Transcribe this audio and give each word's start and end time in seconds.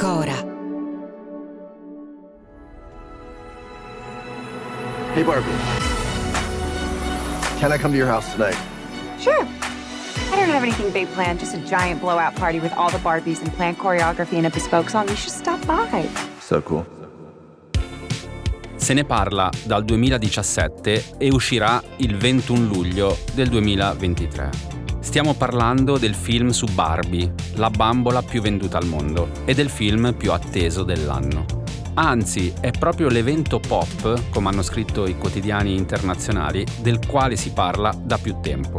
Cora. 0.00 0.32
Hey, 5.12 5.22
Barbie. 5.22 5.44
Can 7.60 7.70
I 7.70 7.76
come 7.76 7.92
to 7.92 7.98
your 7.98 8.06
house 8.06 8.32
tonight? 8.32 8.56
Sure. 9.18 9.44
I 9.44 10.36
don't 10.36 10.48
have 10.48 10.62
anything 10.62 10.90
big 10.90 11.06
planned, 11.08 11.40
just 11.40 11.54
a 11.54 11.58
giant 11.66 12.00
blowout 12.00 12.34
party 12.36 12.60
with 12.60 12.72
all 12.78 12.88
the 12.88 12.96
Barbies 12.96 13.42
and 13.42 13.52
planned 13.52 13.76
choreography 13.76 14.38
and 14.38 14.46
a 14.46 14.50
bespoke 14.50 14.88
song. 14.88 15.06
You 15.06 15.16
should 15.16 15.34
stop 15.34 15.60
by. 15.66 16.08
So 16.40 16.62
cool. 16.62 16.86
Se 18.76 18.94
ne 18.94 19.04
parla 19.04 19.50
dal 19.64 19.84
2017 19.84 21.16
e 21.18 21.28
uscirà 21.28 21.82
il 21.96 22.16
21 22.16 22.72
luglio 22.72 23.18
del 23.34 23.50
2023. 23.50 24.79
Stiamo 25.10 25.34
parlando 25.34 25.98
del 25.98 26.14
film 26.14 26.50
su 26.50 26.66
Barbie, 26.66 27.34
la 27.54 27.68
bambola 27.68 28.22
più 28.22 28.40
venduta 28.40 28.78
al 28.78 28.86
mondo, 28.86 29.30
e 29.44 29.54
del 29.54 29.68
film 29.68 30.14
più 30.16 30.30
atteso 30.30 30.84
dell'anno. 30.84 31.46
Anzi, 31.94 32.52
è 32.60 32.70
proprio 32.70 33.08
l'evento 33.08 33.58
pop, 33.58 34.30
come 34.30 34.50
hanno 34.50 34.62
scritto 34.62 35.08
i 35.08 35.18
quotidiani 35.18 35.74
internazionali, 35.74 36.64
del 36.80 37.04
quale 37.08 37.34
si 37.34 37.50
parla 37.50 37.92
da 38.00 38.18
più 38.18 38.36
tempo. 38.40 38.78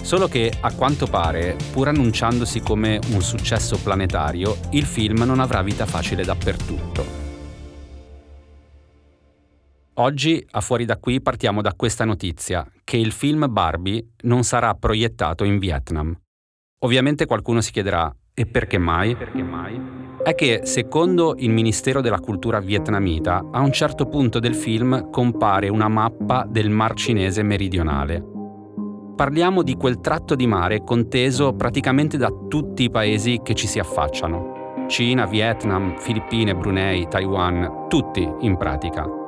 Solo 0.00 0.28
che, 0.28 0.52
a 0.60 0.72
quanto 0.74 1.08
pare, 1.08 1.56
pur 1.72 1.88
annunciandosi 1.88 2.60
come 2.60 3.00
un 3.08 3.20
successo 3.20 3.76
planetario, 3.76 4.56
il 4.70 4.84
film 4.84 5.24
non 5.24 5.40
avrà 5.40 5.60
vita 5.62 5.86
facile 5.86 6.22
dappertutto. 6.22 7.23
Oggi, 9.98 10.44
a 10.50 10.60
fuori 10.60 10.84
da 10.84 10.96
qui, 10.96 11.20
partiamo 11.20 11.62
da 11.62 11.72
questa 11.74 12.04
notizia, 12.04 12.66
che 12.82 12.96
il 12.96 13.12
film 13.12 13.46
Barbie 13.48 14.04
non 14.22 14.42
sarà 14.42 14.74
proiettato 14.74 15.44
in 15.44 15.58
Vietnam. 15.58 16.12
Ovviamente 16.80 17.26
qualcuno 17.26 17.60
si 17.60 17.70
chiederà, 17.70 18.12
e 18.34 18.44
perché 18.44 18.76
mai? 18.76 19.14
Perché 19.14 19.42
mai? 19.44 19.80
È 20.24 20.34
che, 20.34 20.62
secondo 20.64 21.36
il 21.38 21.50
Ministero 21.50 22.00
della 22.00 22.18
Cultura 22.18 22.58
vietnamita, 22.58 23.50
a 23.52 23.60
un 23.60 23.70
certo 23.70 24.06
punto 24.06 24.40
del 24.40 24.56
film 24.56 25.10
compare 25.10 25.68
una 25.68 25.86
mappa 25.86 26.44
del 26.48 26.70
Mar 26.70 26.94
Cinese 26.94 27.44
meridionale. 27.44 28.20
Parliamo 29.14 29.62
di 29.62 29.76
quel 29.76 30.00
tratto 30.00 30.34
di 30.34 30.48
mare 30.48 30.82
conteso 30.82 31.52
praticamente 31.52 32.16
da 32.16 32.32
tutti 32.48 32.82
i 32.82 32.90
paesi 32.90 33.38
che 33.44 33.54
ci 33.54 33.68
si 33.68 33.78
affacciano. 33.78 34.86
Cina, 34.88 35.24
Vietnam, 35.26 35.96
Filippine, 35.98 36.56
Brunei, 36.56 37.06
Taiwan, 37.06 37.86
tutti 37.88 38.28
in 38.40 38.56
pratica. 38.56 39.22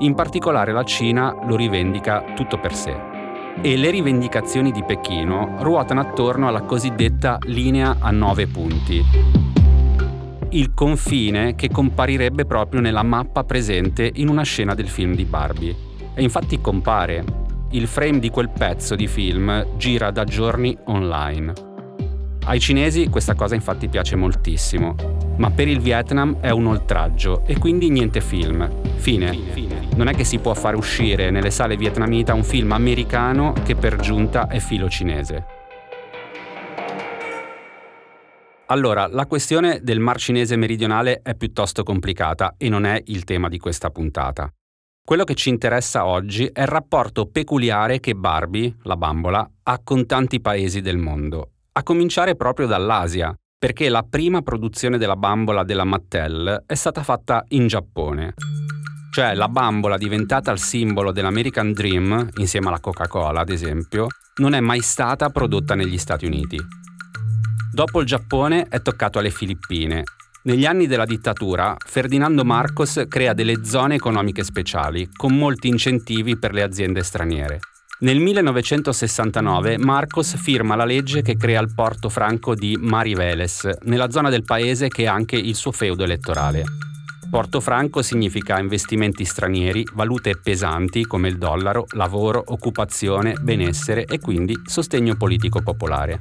In 0.00 0.14
particolare 0.14 0.72
la 0.72 0.84
Cina 0.84 1.34
lo 1.46 1.56
rivendica 1.56 2.22
tutto 2.34 2.58
per 2.58 2.74
sé. 2.74 2.94
E 3.62 3.76
le 3.78 3.90
rivendicazioni 3.90 4.70
di 4.70 4.84
Pechino 4.84 5.56
ruotano 5.60 6.00
attorno 6.00 6.48
alla 6.48 6.60
cosiddetta 6.60 7.38
linea 7.44 7.96
a 8.00 8.10
nove 8.10 8.46
punti. 8.46 9.02
Il 10.50 10.74
confine 10.74 11.54
che 11.54 11.70
comparirebbe 11.70 12.44
proprio 12.44 12.82
nella 12.82 13.02
mappa 13.02 13.44
presente 13.44 14.10
in 14.16 14.28
una 14.28 14.42
scena 14.42 14.74
del 14.74 14.88
film 14.88 15.14
di 15.14 15.24
Barbie. 15.24 15.74
E 16.12 16.22
infatti 16.22 16.60
compare. 16.60 17.24
Il 17.70 17.86
frame 17.86 18.18
di 18.18 18.28
quel 18.28 18.50
pezzo 18.50 18.94
di 18.96 19.06
film 19.06 19.78
gira 19.78 20.10
da 20.10 20.24
giorni 20.24 20.76
online. 20.84 21.65
Ai 22.48 22.60
cinesi 22.60 23.08
questa 23.08 23.34
cosa 23.34 23.56
infatti 23.56 23.88
piace 23.88 24.14
moltissimo, 24.14 24.94
ma 25.36 25.50
per 25.50 25.66
il 25.66 25.80
Vietnam 25.80 26.38
è 26.40 26.50
un 26.50 26.66
oltraggio 26.66 27.42
e 27.44 27.58
quindi 27.58 27.90
niente 27.90 28.20
film. 28.20 28.70
Fine. 28.98 29.36
Non 29.96 30.06
è 30.06 30.14
che 30.14 30.22
si 30.22 30.38
può 30.38 30.54
fare 30.54 30.76
uscire 30.76 31.30
nelle 31.30 31.50
sale 31.50 31.76
vietnamita 31.76 32.34
un 32.34 32.44
film 32.44 32.70
americano 32.70 33.52
che 33.64 33.74
per 33.74 33.96
giunta 33.96 34.46
è 34.46 34.60
filo 34.60 34.88
cinese. 34.88 35.44
Allora, 38.66 39.08
la 39.08 39.26
questione 39.26 39.80
del 39.82 39.98
Mar 39.98 40.18
Cinese 40.18 40.54
meridionale 40.54 41.22
è 41.22 41.34
piuttosto 41.34 41.82
complicata 41.82 42.54
e 42.56 42.68
non 42.68 42.84
è 42.84 43.02
il 43.06 43.24
tema 43.24 43.48
di 43.48 43.58
questa 43.58 43.90
puntata. 43.90 44.48
Quello 45.04 45.24
che 45.24 45.34
ci 45.34 45.48
interessa 45.48 46.06
oggi 46.06 46.46
è 46.52 46.60
il 46.60 46.66
rapporto 46.68 47.26
peculiare 47.26 47.98
che 47.98 48.14
Barbie, 48.14 48.76
la 48.82 48.96
bambola, 48.96 49.48
ha 49.64 49.80
con 49.82 50.06
tanti 50.06 50.40
paesi 50.40 50.80
del 50.80 50.96
mondo, 50.96 51.50
a 51.78 51.82
cominciare 51.82 52.36
proprio 52.36 52.66
dall'Asia, 52.66 53.34
perché 53.58 53.90
la 53.90 54.02
prima 54.02 54.40
produzione 54.40 54.96
della 54.96 55.16
bambola 55.16 55.62
della 55.62 55.84
Mattel 55.84 56.64
è 56.66 56.74
stata 56.74 57.02
fatta 57.02 57.44
in 57.48 57.66
Giappone. 57.66 58.32
Cioè 59.12 59.34
la 59.34 59.48
bambola 59.48 59.98
diventata 59.98 60.50
il 60.52 60.58
simbolo 60.58 61.12
dell'American 61.12 61.72
Dream, 61.72 62.30
insieme 62.36 62.68
alla 62.68 62.80
Coca-Cola 62.80 63.40
ad 63.40 63.50
esempio, 63.50 64.06
non 64.36 64.54
è 64.54 64.60
mai 64.60 64.80
stata 64.80 65.28
prodotta 65.28 65.74
negli 65.74 65.98
Stati 65.98 66.24
Uniti. 66.24 66.58
Dopo 67.72 68.00
il 68.00 68.06
Giappone 68.06 68.68
è 68.68 68.80
toccato 68.80 69.18
alle 69.18 69.30
Filippine. 69.30 70.02
Negli 70.44 70.64
anni 70.64 70.86
della 70.86 71.04
dittatura, 71.04 71.76
Ferdinando 71.78 72.42
Marcos 72.42 73.04
crea 73.06 73.34
delle 73.34 73.64
zone 73.64 73.96
economiche 73.96 74.44
speciali, 74.44 75.10
con 75.12 75.36
molti 75.36 75.68
incentivi 75.68 76.38
per 76.38 76.54
le 76.54 76.62
aziende 76.62 77.02
straniere. 77.02 77.58
Nel 77.98 78.20
1969 78.20 79.78
Marcos 79.78 80.36
firma 80.36 80.76
la 80.76 80.84
legge 80.84 81.22
che 81.22 81.38
crea 81.38 81.62
il 81.62 81.72
porto 81.74 82.10
franco 82.10 82.54
di 82.54 82.76
Mariveles, 82.78 83.70
nella 83.84 84.10
zona 84.10 84.28
del 84.28 84.44
paese 84.44 84.88
che 84.88 85.04
è 85.04 85.06
anche 85.06 85.36
il 85.36 85.54
suo 85.54 85.72
feudo 85.72 86.04
elettorale. 86.04 86.62
Porto 87.30 87.58
franco 87.58 88.02
significa 88.02 88.58
investimenti 88.58 89.24
stranieri, 89.24 89.82
valute 89.94 90.36
pesanti 90.36 91.06
come 91.06 91.28
il 91.28 91.38
dollaro, 91.38 91.86
lavoro, 91.92 92.42
occupazione, 92.44 93.32
benessere 93.40 94.04
e 94.04 94.20
quindi 94.20 94.54
sostegno 94.66 95.16
politico 95.16 95.62
popolare. 95.62 96.20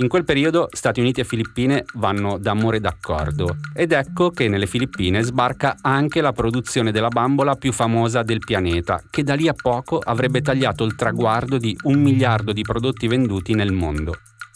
In 0.00 0.08
quel 0.08 0.24
periodo 0.24 0.68
Stati 0.72 1.00
Uniti 1.00 1.20
e 1.20 1.24
Filippine 1.24 1.84
vanno 1.94 2.38
d'amore 2.38 2.80
d'accordo 2.80 3.58
ed 3.74 3.92
ecco 3.92 4.30
che 4.30 4.48
nelle 4.48 4.66
Filippine 4.66 5.20
sbarca 5.20 5.76
anche 5.82 6.22
la 6.22 6.32
produzione 6.32 6.90
della 6.90 7.08
bambola 7.08 7.54
più 7.56 7.70
famosa 7.70 8.22
del 8.22 8.38
pianeta, 8.38 9.02
che 9.10 9.22
da 9.22 9.34
lì 9.34 9.46
a 9.46 9.52
poco 9.52 9.98
avrebbe 9.98 10.40
tagliato 10.40 10.84
il 10.84 10.94
traguardo 10.94 11.58
di 11.58 11.76
un 11.82 12.00
miliardo 12.00 12.54
di 12.54 12.62
prodotti 12.62 13.08
venduti 13.08 13.52
nel 13.52 13.72
mondo. 13.72 14.14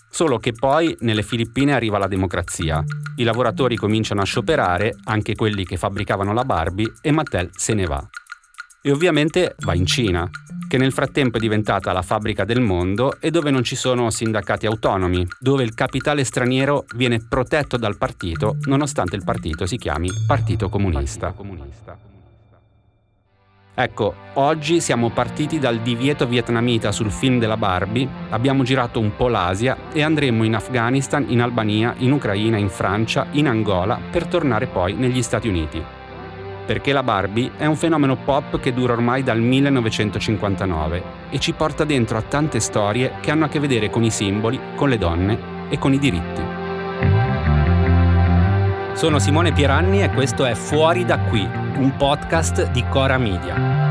Solo 0.09 0.38
che 0.38 0.53
poi 0.53 0.97
nelle 1.00 1.22
Filippine 1.22 1.75
arriva 1.75 1.99
la 1.99 2.09
democrazia. 2.09 2.83
I 3.16 3.22
lavoratori 3.22 3.77
cominciano 3.77 4.22
a 4.22 4.25
scioperare, 4.25 4.94
anche 5.04 5.34
quelli 5.34 5.66
che 5.66 5.77
fabbricavano 5.77 6.33
la 6.33 6.44
Barbie, 6.44 6.91
e 7.03 7.10
Mattel 7.10 7.50
se 7.53 7.75
ne 7.75 7.84
va. 7.84 8.03
E 8.87 8.91
ovviamente 8.91 9.55
va 9.61 9.75
in 9.75 9.87
Cina, 9.87 10.28
che 10.69 10.77
nel 10.77 10.93
frattempo 10.93 11.39
è 11.39 11.41
diventata 11.41 11.91
la 11.95 12.03
fabbrica 12.03 12.45
del 12.45 12.61
mondo 12.61 13.19
e 13.19 13.31
dove 13.31 13.50
non 13.50 13.65
ci 13.65 13.77
sono 13.77 14.11
sindacati 14.11 14.67
autonomi, 14.67 15.27
dove 15.41 15.62
il 15.62 15.72
capitale 15.72 16.22
straniero 16.22 16.84
viene 16.95 17.25
protetto 17.27 17.78
dal 17.78 17.97
partito 17.97 18.59
nonostante 18.65 19.17
il 19.17 19.25
partito 19.25 19.65
si 19.65 19.78
chiami 19.78 20.11
Partito 20.27 20.69
Comunista. 20.69 21.34
Ecco, 23.75 24.15
oggi 24.34 24.83
siamo 24.83 25.09
partiti 25.09 25.59
dal 25.59 25.81
divieto 25.81 26.27
vietnamita 26.27 26.93
sul 26.93 27.11
film 27.11 27.39
della 27.39 27.56
Barbie, 27.56 28.06
abbiamo 28.28 28.65
girato 28.65 29.01
un 29.01 29.16
po' 29.16 29.28
l'Asia 29.28 29.78
e 29.95 30.03
andremo 30.03 30.45
in 30.45 30.57
Afghanistan, 30.57 31.25
in 31.28 31.41
Albania, 31.41 31.95
in 32.01 32.13
Ucraina, 32.13 32.59
in 32.59 32.69
Francia, 32.69 33.28
in 33.31 33.48
Angola 33.48 33.98
per 34.10 34.27
tornare 34.27 34.66
poi 34.66 34.92
negli 34.92 35.22
Stati 35.22 35.48
Uniti 35.48 36.03
perché 36.65 36.93
la 36.93 37.03
Barbie 37.03 37.53
è 37.57 37.66
un 37.66 37.77
fenomeno 37.77 38.16
pop 38.16 38.59
che 38.59 38.72
dura 38.72 38.95
ormai 38.95 39.22
dal 39.22 39.41
1959 39.41 41.03
e 41.31 41.39
ci 41.39 41.53
porta 41.53 41.84
dentro 41.84 42.16
a 42.16 42.22
tante 42.22 42.61
storie 42.61 43.15
che 43.21 43.31
hanno 43.31 43.45
a 43.45 43.49
che 43.49 43.61
vedere 43.61 43.91
con 43.91 44.03
i 44.03 44.11
simboli, 44.11 44.59
con 44.75 44.89
le 44.89 44.99
donne 44.99 45.39
e 45.69 45.78
con 45.78 45.93
i 45.93 45.99
diritti. 45.99 46.43
Sono 48.95 49.19
Simone 49.19 49.53
Pieranni 49.53 50.03
e 50.03 50.11
questo 50.11 50.45
è 50.45 50.55
Fuori 50.55 51.05
da 51.05 51.19
qui, 51.19 51.43
un 51.43 51.95
podcast 51.97 52.71
di 52.71 52.84
Cora 52.89 53.19
Media. 53.19 53.83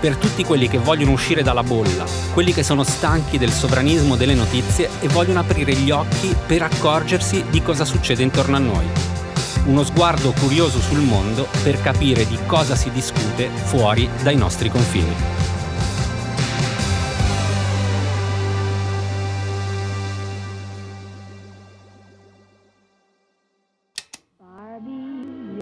Per 0.00 0.16
tutti 0.16 0.44
quelli 0.44 0.68
che 0.68 0.78
vogliono 0.78 1.10
uscire 1.10 1.42
dalla 1.42 1.64
bolla, 1.64 2.04
quelli 2.32 2.52
che 2.52 2.62
sono 2.62 2.84
stanchi 2.84 3.36
del 3.36 3.50
sovranismo 3.50 4.14
delle 4.14 4.34
notizie 4.34 4.88
e 5.00 5.08
vogliono 5.08 5.40
aprire 5.40 5.72
gli 5.72 5.90
occhi 5.90 6.34
per 6.46 6.62
accorgersi 6.62 7.44
di 7.50 7.60
cosa 7.60 7.84
succede 7.84 8.22
intorno 8.22 8.54
a 8.54 8.60
noi 8.60 9.16
uno 9.66 9.84
sguardo 9.84 10.32
curioso 10.32 10.80
sul 10.80 11.00
mondo 11.00 11.46
per 11.62 11.80
capire 11.80 12.26
di 12.26 12.38
cosa 12.46 12.74
si 12.74 12.90
discute 12.90 13.48
fuori 13.48 14.08
dai 14.22 14.36
nostri 14.36 14.70
confini. 14.70 15.14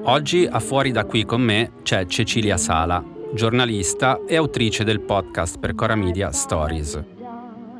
Oggi 0.08 0.46
a 0.48 0.60
Fuori 0.60 0.92
da 0.92 1.04
qui 1.04 1.24
con 1.24 1.40
me 1.40 1.72
c'è 1.82 2.06
Cecilia 2.06 2.56
Sala, 2.56 3.04
giornalista 3.34 4.20
e 4.24 4.36
autrice 4.36 4.84
del 4.84 5.00
podcast 5.00 5.58
per 5.58 5.74
Cora 5.74 5.96
Media 5.96 6.30
Stories. 6.30 7.02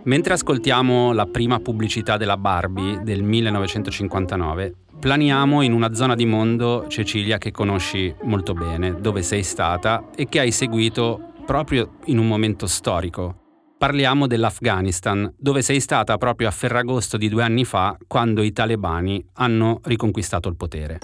Mentre 0.03 0.35
ascoltiamo 0.35 1.12
la 1.12 1.26
prima 1.26 1.61
pubblicità 1.61 2.17
della 2.17 2.37
Barbie 2.37 3.00
del 3.05 3.23
1959, 3.23 4.75
planiamo 4.98 5.62
in 5.62 5.72
una 5.72 5.94
zona 5.94 6.14
di 6.14 6.26
mondo, 6.26 6.87
Cecilia, 6.88 7.38
che 7.38 7.50
conosci 7.50 8.14
molto 8.22 8.54
bene, 8.54 9.00
dove 9.00 9.22
sei 9.22 9.43
stata 9.43 10.10
e 10.14 10.28
che 10.28 10.40
hai 10.40 10.50
seguito 10.50 11.32
proprio 11.44 11.96
in 12.06 12.19
un 12.19 12.26
momento 12.26 12.66
storico. 12.66 13.43
Parliamo 13.78 14.26
dell'Afghanistan, 14.26 15.32
dove 15.37 15.60
sei 15.60 15.81
stata 15.81 16.16
proprio 16.16 16.48
a 16.48 16.50
Ferragosto 16.50 17.16
di 17.16 17.28
due 17.28 17.43
anni 17.43 17.64
fa, 17.64 17.96
quando 18.06 18.43
i 18.43 18.52
talebani 18.52 19.25
hanno 19.34 19.81
riconquistato 19.84 20.48
il 20.48 20.56
potere. 20.56 20.98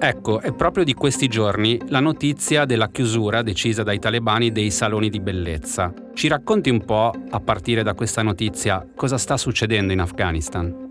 Ecco, 0.00 0.40
è 0.40 0.52
proprio 0.54 0.84
di 0.84 0.94
questi 0.94 1.26
giorni 1.26 1.80
la 1.88 1.98
notizia 1.98 2.64
della 2.66 2.88
chiusura 2.88 3.42
decisa 3.42 3.82
dai 3.82 3.98
talebani 3.98 4.52
dei 4.52 4.70
saloni 4.70 5.08
di 5.08 5.18
bellezza. 5.18 5.92
Ci 6.14 6.28
racconti 6.28 6.70
un 6.70 6.84
po', 6.84 7.12
a 7.30 7.40
partire 7.40 7.82
da 7.82 7.94
questa 7.94 8.22
notizia, 8.22 8.86
cosa 8.94 9.18
sta 9.18 9.36
succedendo 9.36 9.92
in 9.92 10.00
Afghanistan? 10.00 10.86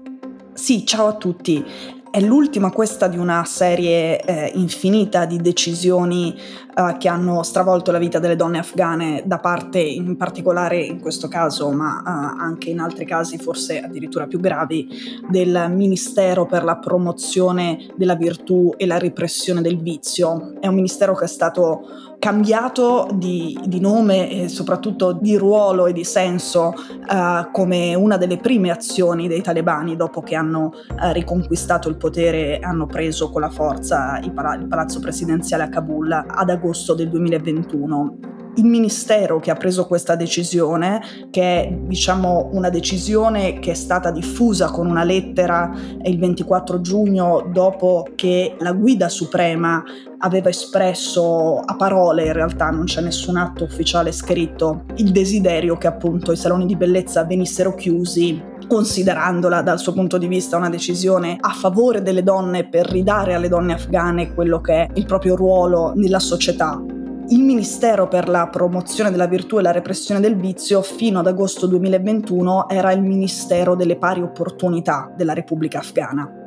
Sì, 0.53 0.85
ciao 0.85 1.07
a 1.07 1.15
tutti. 1.15 1.63
È 2.09 2.21
l'ultima 2.21 2.71
questa 2.71 3.07
di 3.07 3.17
una 3.17 3.43
serie 3.43 4.19
eh, 4.21 4.51
infinita 4.55 5.25
di 5.25 5.37
decisioni 5.41 6.33
eh, 6.33 6.95
che 6.97 7.09
hanno 7.09 7.43
stravolto 7.43 7.91
la 7.91 7.97
vita 7.97 8.17
delle 8.19 8.37
donne 8.37 8.59
afghane 8.59 9.23
da 9.25 9.39
parte 9.39 9.79
in 9.79 10.15
particolare 10.15 10.79
in 10.79 11.01
questo 11.01 11.27
caso, 11.27 11.69
ma 11.71 11.99
eh, 11.99 12.41
anche 12.41 12.69
in 12.69 12.79
altri 12.79 13.05
casi 13.05 13.37
forse 13.37 13.81
addirittura 13.81 14.25
più 14.25 14.39
gravi, 14.39 14.87
del 15.29 15.67
Ministero 15.69 16.45
per 16.45 16.63
la 16.63 16.77
promozione 16.77 17.91
della 17.95 18.15
virtù 18.15 18.73
e 18.77 18.85
la 18.85 18.97
repressione 18.97 19.61
del 19.61 19.77
vizio. 19.77 20.53
È 20.59 20.67
un 20.67 20.75
ministero 20.75 21.13
che 21.13 21.25
è 21.25 21.27
stato 21.27 22.15
cambiato 22.19 23.07
di, 23.13 23.57
di, 23.65 23.79
nome 23.79 24.29
e 24.29 24.47
soprattutto 24.47 25.13
di 25.13 25.37
ruolo 25.37 25.85
e 25.85 25.93
di 25.93 26.03
senso 26.03 26.73
uh, 27.09 27.51
come 27.51 27.93
una 27.95 28.17
delle 28.17 28.37
prime 28.37 28.71
azioni 28.71 29.27
dei 29.27 29.41
talebani 29.41 29.95
dopo 29.95 30.21
che 30.21 30.35
hanno 30.35 30.71
uh, 30.89 31.11
riconquistato 31.11 31.89
il 31.89 31.97
potere 31.97 32.57
e 32.57 32.63
hanno 32.63 32.85
preso 32.87 33.29
con 33.29 33.41
la 33.41 33.49
forza 33.49 34.19
il, 34.19 34.31
pala- 34.31 34.55
il 34.55 34.67
palazzo 34.67 34.99
presidenziale 34.99 35.63
a 35.63 35.69
Kabul 35.69 36.11
ad 36.11 36.49
agosto 36.49 36.93
del 36.93 37.09
2021 37.09 38.26
il 38.57 38.65
ministero 38.65 39.39
che 39.39 39.51
ha 39.51 39.55
preso 39.55 39.85
questa 39.85 40.15
decisione, 40.15 41.01
che 41.29 41.41
è 41.41 41.71
diciamo 41.71 42.49
una 42.53 42.69
decisione 42.69 43.59
che 43.59 43.71
è 43.71 43.75
stata 43.75 44.11
diffusa 44.11 44.69
con 44.69 44.87
una 44.87 45.03
lettera 45.03 45.71
il 46.03 46.19
24 46.19 46.81
giugno 46.81 47.49
dopo 47.51 48.07
che 48.15 48.55
la 48.59 48.73
guida 48.73 49.09
suprema 49.09 49.83
aveva 50.19 50.49
espresso 50.49 51.59
a 51.59 51.75
parole, 51.75 52.25
in 52.25 52.33
realtà 52.33 52.69
non 52.69 52.85
c'è 52.85 53.01
nessun 53.01 53.37
atto 53.37 53.63
ufficiale 53.63 54.11
scritto, 54.11 54.85
il 54.95 55.11
desiderio 55.11 55.77
che 55.77 55.87
appunto 55.87 56.31
i 56.31 56.37
saloni 56.37 56.65
di 56.65 56.75
bellezza 56.75 57.23
venissero 57.23 57.75
chiusi 57.75 58.55
considerandola 58.67 59.61
dal 59.61 59.79
suo 59.79 59.93
punto 59.93 60.17
di 60.17 60.27
vista 60.27 60.57
una 60.57 60.69
decisione 60.69 61.37
a 61.39 61.51
favore 61.51 62.01
delle 62.01 62.23
donne 62.23 62.67
per 62.67 62.89
ridare 62.89 63.33
alle 63.33 63.47
donne 63.47 63.73
afghane 63.73 64.33
quello 64.33 64.59
che 64.59 64.73
è 64.73 64.89
il 64.95 65.05
proprio 65.05 65.35
ruolo 65.35 65.93
nella 65.95 66.19
società. 66.19 66.96
Il 67.29 67.43
Ministero 67.43 68.07
per 68.07 68.29
la 68.29 68.47
promozione 68.47 69.11
della 69.11 69.27
virtù 69.27 69.57
e 69.57 69.61
la 69.61 69.71
repressione 69.71 70.21
del 70.21 70.37
vizio 70.37 70.81
fino 70.81 71.19
ad 71.19 71.27
agosto 71.27 71.67
2021 71.67 72.69
era 72.69 72.93
il 72.93 73.01
Ministero 73.01 73.75
delle 73.75 73.97
pari 73.97 74.21
opportunità 74.21 75.11
della 75.13 75.33
Repubblica 75.33 75.79
Afghana. 75.79 76.46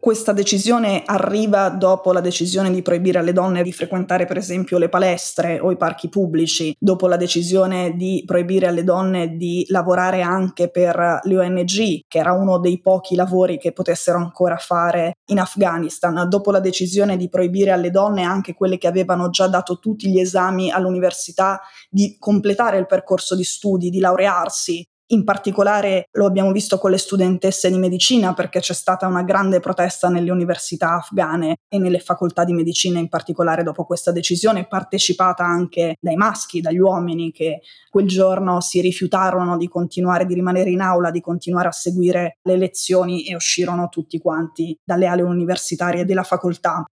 Questa 0.00 0.32
decisione 0.32 1.02
arriva 1.04 1.70
dopo 1.70 2.12
la 2.12 2.20
decisione 2.20 2.70
di 2.70 2.82
proibire 2.82 3.18
alle 3.18 3.32
donne 3.32 3.64
di 3.64 3.72
frequentare 3.72 4.26
per 4.26 4.36
esempio 4.36 4.78
le 4.78 4.88
palestre 4.88 5.58
o 5.58 5.72
i 5.72 5.76
parchi 5.76 6.08
pubblici, 6.08 6.72
dopo 6.78 7.08
la 7.08 7.16
decisione 7.16 7.94
di 7.96 8.22
proibire 8.24 8.68
alle 8.68 8.84
donne 8.84 9.36
di 9.36 9.66
lavorare 9.70 10.22
anche 10.22 10.70
per 10.70 11.18
le 11.20 11.36
ONG, 11.36 12.04
che 12.06 12.18
era 12.18 12.32
uno 12.32 12.58
dei 12.58 12.80
pochi 12.80 13.16
lavori 13.16 13.58
che 13.58 13.72
potessero 13.72 14.18
ancora 14.18 14.56
fare 14.56 15.14
in 15.30 15.40
Afghanistan, 15.40 16.28
dopo 16.28 16.52
la 16.52 16.60
decisione 16.60 17.16
di 17.16 17.28
proibire 17.28 17.72
alle 17.72 17.90
donne, 17.90 18.22
anche 18.22 18.54
quelle 18.54 18.78
che 18.78 18.86
avevano 18.86 19.30
già 19.30 19.48
dato 19.48 19.80
tutti 19.80 20.08
gli 20.08 20.20
esami 20.20 20.70
all'università, 20.70 21.60
di 21.90 22.16
completare 22.20 22.78
il 22.78 22.86
percorso 22.86 23.34
di 23.34 23.44
studi, 23.44 23.90
di 23.90 23.98
laurearsi, 23.98 24.88
in 25.08 25.24
particolare 25.24 26.08
lo 26.12 26.26
abbiamo 26.26 26.52
visto 26.52 26.78
con 26.78 26.90
le 26.90 26.98
studentesse 26.98 27.70
di 27.70 27.78
medicina 27.78 28.34
perché 28.34 28.60
c'è 28.60 28.74
stata 28.74 29.06
una 29.06 29.22
grande 29.22 29.60
protesta 29.60 30.08
nelle 30.08 30.30
università 30.30 30.96
afghane 30.96 31.56
e 31.68 31.78
nelle 31.78 32.00
facoltà 32.00 32.44
di 32.44 32.52
medicina 32.52 32.98
in 32.98 33.08
particolare 33.08 33.62
dopo 33.62 33.84
questa 33.84 34.12
decisione, 34.12 34.66
partecipata 34.66 35.44
anche 35.44 35.96
dai 36.00 36.16
maschi, 36.16 36.60
dagli 36.60 36.78
uomini 36.78 37.32
che 37.32 37.60
quel 37.90 38.06
giorno 38.06 38.60
si 38.60 38.80
rifiutarono 38.80 39.56
di 39.56 39.68
continuare, 39.68 40.26
di 40.26 40.34
rimanere 40.34 40.70
in 40.70 40.80
aula, 40.80 41.10
di 41.10 41.20
continuare 41.20 41.68
a 41.68 41.72
seguire 41.72 42.38
le 42.42 42.56
lezioni 42.56 43.24
e 43.24 43.34
uscirono 43.34 43.88
tutti 43.88 44.18
quanti 44.18 44.76
dalle 44.84 45.06
ali 45.06 45.22
universitarie 45.22 46.04
della 46.04 46.22
facoltà. 46.22 46.84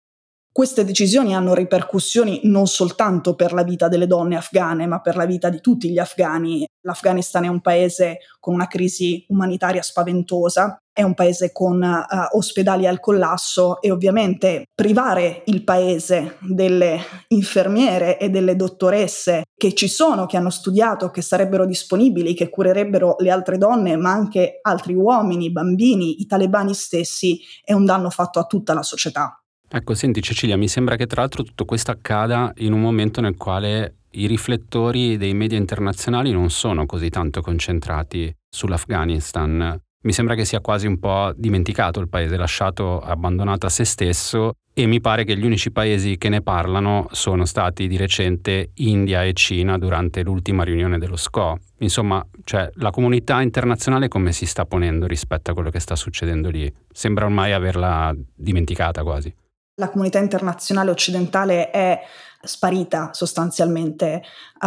Queste 0.56 0.87
decisioni 0.87 1.35
hanno 1.35 1.53
ripercussioni 1.53 2.41
non 2.44 2.67
soltanto 2.67 3.35
per 3.35 3.53
la 3.53 3.62
vita 3.62 3.88
delle 3.88 4.06
donne 4.06 4.38
afghane, 4.38 4.87
ma 4.87 5.03
per 5.03 5.14
la 5.14 5.26
vita 5.26 5.50
di 5.50 5.61
tutti 5.61 5.91
gli 5.91 5.99
afghani. 5.99 6.67
L'Afghanistan 6.81 7.44
è 7.44 7.49
un 7.49 7.61
paese 7.61 8.20
con 8.41 8.55
una 8.55 8.67
crisi 8.67 9.23
umanitaria 9.29 9.82
spaventosa, 9.82 10.79
è 10.91 11.03
un 11.03 11.12
paese 11.12 11.53
con 11.53 11.82
uh, 11.82 12.38
ospedali 12.38 12.87
al 12.87 13.00
collasso 13.00 13.82
e 13.82 13.91
ovviamente 13.91 14.62
privare 14.75 15.43
il 15.44 15.62
paese 15.62 16.38
delle 16.41 17.00
infermiere 17.29 18.19
e 18.19 18.31
delle 18.31 18.56
dottoresse 18.56 19.43
che 19.55 19.75
ci 19.75 19.88
sono, 19.88 20.25
che 20.25 20.38
hanno 20.38 20.49
studiato, 20.49 21.11
che 21.11 21.20
sarebbero 21.20 21.67
disponibili, 21.67 22.32
che 22.32 22.49
curerebbero 22.49 23.17
le 23.19 23.31
altre 23.31 23.59
donne, 23.59 23.99
ma 23.99 24.12
anche 24.12 24.61
altri 24.62 24.94
uomini, 24.94 25.52
bambini, 25.52 26.23
i 26.23 26.26
talebani 26.26 26.73
stessi, 26.73 27.41
è 27.62 27.75
un 27.75 27.85
danno 27.85 28.09
fatto 28.09 28.38
a 28.38 28.47
tutta 28.47 28.73
la 28.73 28.82
società. 28.82 29.38
Ecco, 29.68 29.94
senti 29.94 30.22
Cecilia, 30.22 30.56
mi 30.56 30.68
sembra 30.68 30.94
che 30.96 31.06
tra 31.06 31.22
l'altro 31.22 31.42
tutto 31.42 31.64
questo 31.64 31.90
accada 31.90 32.52
in 32.58 32.72
un 32.72 32.80
momento 32.80 33.20
nel 33.20 33.36
quale 33.36 33.96
i 34.12 34.26
riflettori 34.26 35.16
dei 35.16 35.34
media 35.34 35.58
internazionali 35.58 36.30
non 36.30 36.50
sono 36.50 36.87
così 36.87 37.11
tanto 37.11 37.40
concentrati 37.40 38.32
sull'Afghanistan. 38.49 39.78
Mi 40.02 40.12
sembra 40.12 40.37
che 40.37 40.44
sia 40.44 40.61
quasi 40.61 40.87
un 40.87 41.00
po' 41.00 41.32
dimenticato 41.37 41.99
il 41.99 42.08
paese, 42.08 42.37
lasciato 42.37 43.00
abbandonato 43.00 43.66
a 43.66 43.68
se 43.68 43.85
stesso 43.85 44.52
e 44.73 44.87
mi 44.87 45.00
pare 45.00 45.25
che 45.25 45.37
gli 45.37 45.44
unici 45.44 45.73
paesi 45.73 46.16
che 46.16 46.28
ne 46.28 46.42
parlano 46.42 47.08
sono 47.11 47.44
stati 47.44 47.88
di 47.88 47.96
recente 47.96 48.70
India 48.75 49.25
e 49.25 49.32
Cina 49.32 49.78
durante 49.78 50.23
l'ultima 50.23 50.62
riunione 50.62 50.99
dello 50.99 51.16
SCO. 51.16 51.58
Insomma, 51.78 52.25
cioè, 52.44 52.70
la 52.75 52.90
comunità 52.90 53.42
internazionale 53.42 54.06
come 54.06 54.32
si 54.32 54.46
sta 54.46 54.64
ponendo 54.64 55.06
rispetto 55.06 55.50
a 55.50 55.54
quello 55.54 55.70
che 55.70 55.80
sta 55.80 55.96
succedendo 55.96 56.50
lì? 56.50 56.73
Sembra 56.92 57.25
ormai 57.25 57.52
averla 57.52 58.14
dimenticata 58.35 59.02
quasi 59.02 59.35
la 59.76 59.90
comunità 59.90 60.18
internazionale 60.18 60.90
occidentale 60.90 61.71
è 61.71 62.00
sparita 62.42 63.11
sostanzialmente 63.12 64.23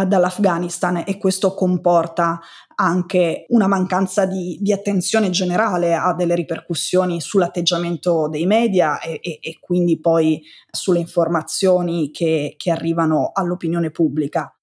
dall'Afghanistan 0.06 1.02
e 1.06 1.18
questo 1.18 1.54
comporta 1.54 2.40
anche 2.76 3.46
una 3.48 3.66
mancanza 3.66 4.26
di, 4.26 4.58
di, 4.60 4.72
attenzione 4.72 5.30
generale 5.30 5.94
a 5.94 6.14
delle 6.14 6.34
ripercussioni 6.34 7.20
sull'atteggiamento 7.20 8.28
dei 8.28 8.46
media 8.46 9.00
e, 9.00 9.18
e, 9.22 9.38
e 9.40 9.58
quindi 9.60 9.98
poi 9.98 10.42
sulle 10.70 10.98
informazioni 10.98 12.10
che, 12.10 12.54
che 12.56 12.70
arrivano 12.70 13.30
all'opinione 13.34 13.90
pubblica. 13.90 14.54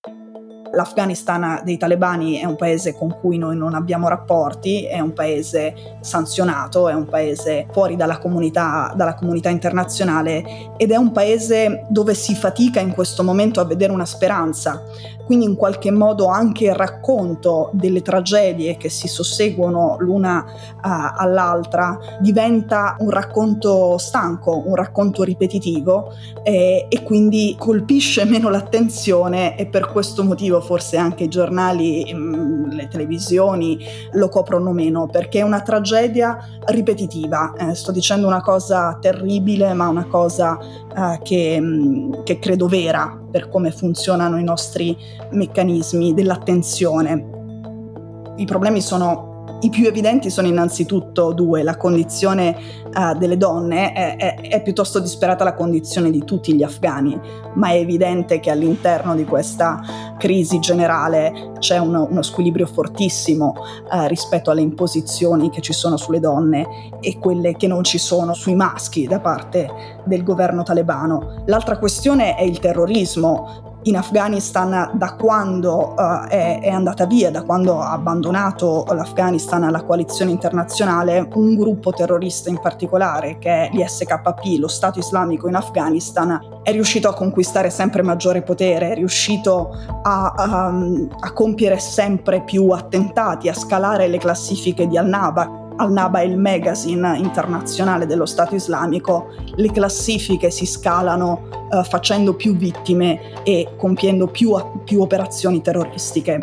L'Afghanistan 0.78 1.62
dei 1.64 1.76
talebani 1.76 2.38
è 2.38 2.46
un 2.46 2.56
paese 2.56 2.94
con 2.94 3.18
cui 3.20 3.40
noi 3.40 3.58
non 3.58 3.74
abbiamo 3.74 4.08
rapporti, 4.08 4.86
è 4.86 5.00
un 5.00 5.12
paese 5.12 5.98
sanzionato, 6.02 6.88
è 6.88 6.94
un 6.94 7.08
paese 7.08 7.66
fuori 7.72 7.96
dalla 7.96 8.20
comunità, 8.20 8.94
dalla 8.96 9.16
comunità 9.16 9.50
internazionale 9.50 10.76
ed 10.78 10.92
è 10.92 10.96
un 10.96 11.12
paese 11.12 11.88
dove 11.90 12.14
si 12.14 12.36
fatica 12.36 12.80
in 12.80 12.94
questo 12.94 13.24
momento 13.24 13.60
a 13.60 13.66
vedere 13.66 13.92
una 13.92 14.06
speranza. 14.06 14.84
Quindi 15.28 15.46
in 15.46 15.56
qualche 15.56 15.92
modo 15.92 16.28
anche 16.28 16.66
il 16.68 16.74
racconto 16.74 17.70
delle 17.74 18.02
tragedie 18.02 18.78
che 18.78 18.88
si 18.88 19.10
susseguono 19.10 19.98
l'una 20.00 20.46
uh, 20.48 20.80
all'altra 20.82 22.00
diventa 22.22 22.96
un 23.00 23.10
racconto 23.10 23.98
stanco, 23.98 24.64
un 24.66 24.76
racconto 24.76 25.24
ripetitivo 25.24 26.14
eh, 26.44 26.86
e 26.88 27.04
quindi 27.04 27.56
colpisce 27.60 28.24
meno 28.24 28.50
l'attenzione 28.50 29.58
e 29.58 29.66
per 29.68 29.90
questo 29.92 30.24
motivo 30.24 30.62
forse 30.62 30.96
anche 30.96 31.26
i 31.26 31.28
giornali, 31.28 32.10
mm, 32.14 32.70
le 32.70 32.88
televisioni 32.88 33.78
lo 34.14 34.30
coprono 34.30 34.72
meno, 34.72 35.08
perché 35.08 35.40
è 35.40 35.44
una 35.44 35.62
tragedia 35.62 36.38
ripetitiva. 36.68 37.54
Eh, 37.58 37.76
sto 37.76 37.92
dicendo 37.92 38.28
una 38.28 38.42
cosa 38.42 38.98
terribile, 39.02 39.74
ma 39.74 39.90
una 39.90 40.06
cosa 40.06 40.58
eh, 40.58 41.20
che, 41.22 41.60
mm, 41.60 42.24
che 42.24 42.40
credo 42.40 42.68
vera 42.68 43.26
per 43.38 43.50
come 43.50 43.70
funzionano 43.70 44.40
i 44.40 44.44
nostri 44.44 44.98
meccanismi 45.30 46.16
dell'attenzione. 46.16 48.34
I 48.38 48.46
problemi 48.46 48.82
sono 48.82 49.37
I 49.60 49.70
più 49.70 49.88
evidenti 49.88 50.30
sono 50.30 50.48
innanzitutto 50.48 51.34
due, 51.34 51.64
la 51.64 51.78
condizione 51.78 52.56
uh, 52.94 53.18
delle 53.18 53.38
donne, 53.38 53.92
è, 53.92 54.16
è, 54.16 54.36
è, 54.42 54.62
piuttosto 54.62 55.00
disperata 55.00 55.44
la 55.44 55.56
condizione 55.56 56.12
di 56.12 56.24
tutti 56.24 56.54
gli 56.54 56.62
afghani, 56.62 57.20
ma 57.56 57.70
è 57.70 57.78
evidente 57.78 58.40
che 58.40 58.52
all'interno 58.52 59.16
di 59.16 59.26
questa 59.26 60.16
crisi 60.20 60.60
generale 60.60 61.54
c'è 61.58 61.80
uno, 61.80 62.08
uno 62.08 62.22
squilibrio 62.22 62.68
fortissimo 62.68 63.56
uh, 63.92 64.06
rispetto 64.06 64.52
alle 64.52 64.62
imposizioni 64.62 65.50
che 65.50 65.62
ci 65.62 65.74
sono 65.74 65.98
sulle 65.98 66.20
donne 66.20 66.92
e 67.00 67.18
quelle 67.18 67.56
che 67.56 67.66
non 67.66 67.84
ci 67.84 67.98
sono 67.98 68.34
sui 68.34 68.54
maschi 68.54 69.08
da 69.08 69.20
parte 69.20 69.70
del 70.06 70.24
governo 70.24 70.62
talebano. 70.62 71.44
L'altra 71.46 71.80
questione 71.80 72.36
è 72.36 72.44
il 72.44 72.60
terrorismo 72.60 73.67
in 73.84 73.96
Afghanistan 73.96 74.92
da 74.94 75.16
quando 75.16 75.94
uh, 75.96 76.28
è, 76.28 76.60
è, 76.62 76.70
andata 76.70 77.06
via, 77.06 77.32
da 77.32 77.44
quando 77.44 77.80
ha 77.80 77.92
abbandonato 77.92 78.86
l'Afghanistan 78.90 79.70
la 79.70 79.84
coalizione 79.84 80.32
internazionale, 80.32 81.28
un 81.34 81.56
gruppo 81.56 81.92
terrorista 81.92 82.50
in 82.50 82.60
particolare 82.60 83.38
che 83.38 83.50
è 83.50 83.70
l'ISKP, 83.72 84.60
lo 84.60 84.68
Stato 84.68 85.00
islamico 85.00 85.48
in 85.48 85.56
Afghanistan, 85.56 86.60
è 86.64 86.72
riuscito 86.72 87.08
a 87.08 87.14
conquistare 87.14 87.70
sempre 87.70 88.02
maggiore 88.02 88.42
potere, 88.42 88.92
è 88.92 88.96
riuscito 88.96 89.70
a, 90.04 90.34
a, 90.36 90.68
um, 90.68 91.08
a 91.20 91.32
compiere 91.32 91.80
sempre 91.80 92.44
più 92.44 92.70
attentati, 92.70 93.48
a 93.48 93.54
scalare 93.54 94.08
le 94.08 94.18
classifiche 94.18 94.88
di 94.88 94.98
Al-Naba 94.98 95.66
al-Naba 95.78 96.22
il 96.22 96.38
magazine 96.38 97.18
internazionale 97.18 98.06
dello 98.06 98.26
Stato 98.26 98.56
islamico, 98.56 99.34
le 99.56 99.72
classifiche 99.72 100.52
si 100.52 100.66
scalano 100.66 101.48
eh, 101.72 101.84
facendo 101.84 102.34
più 102.34 102.56
vittime 102.56 103.44
e 103.44 103.70
compiendo 103.78 104.28
più, 104.28 104.54
più, 104.84 105.02
operazioni 105.02 105.62
terroristiche. 105.62 106.40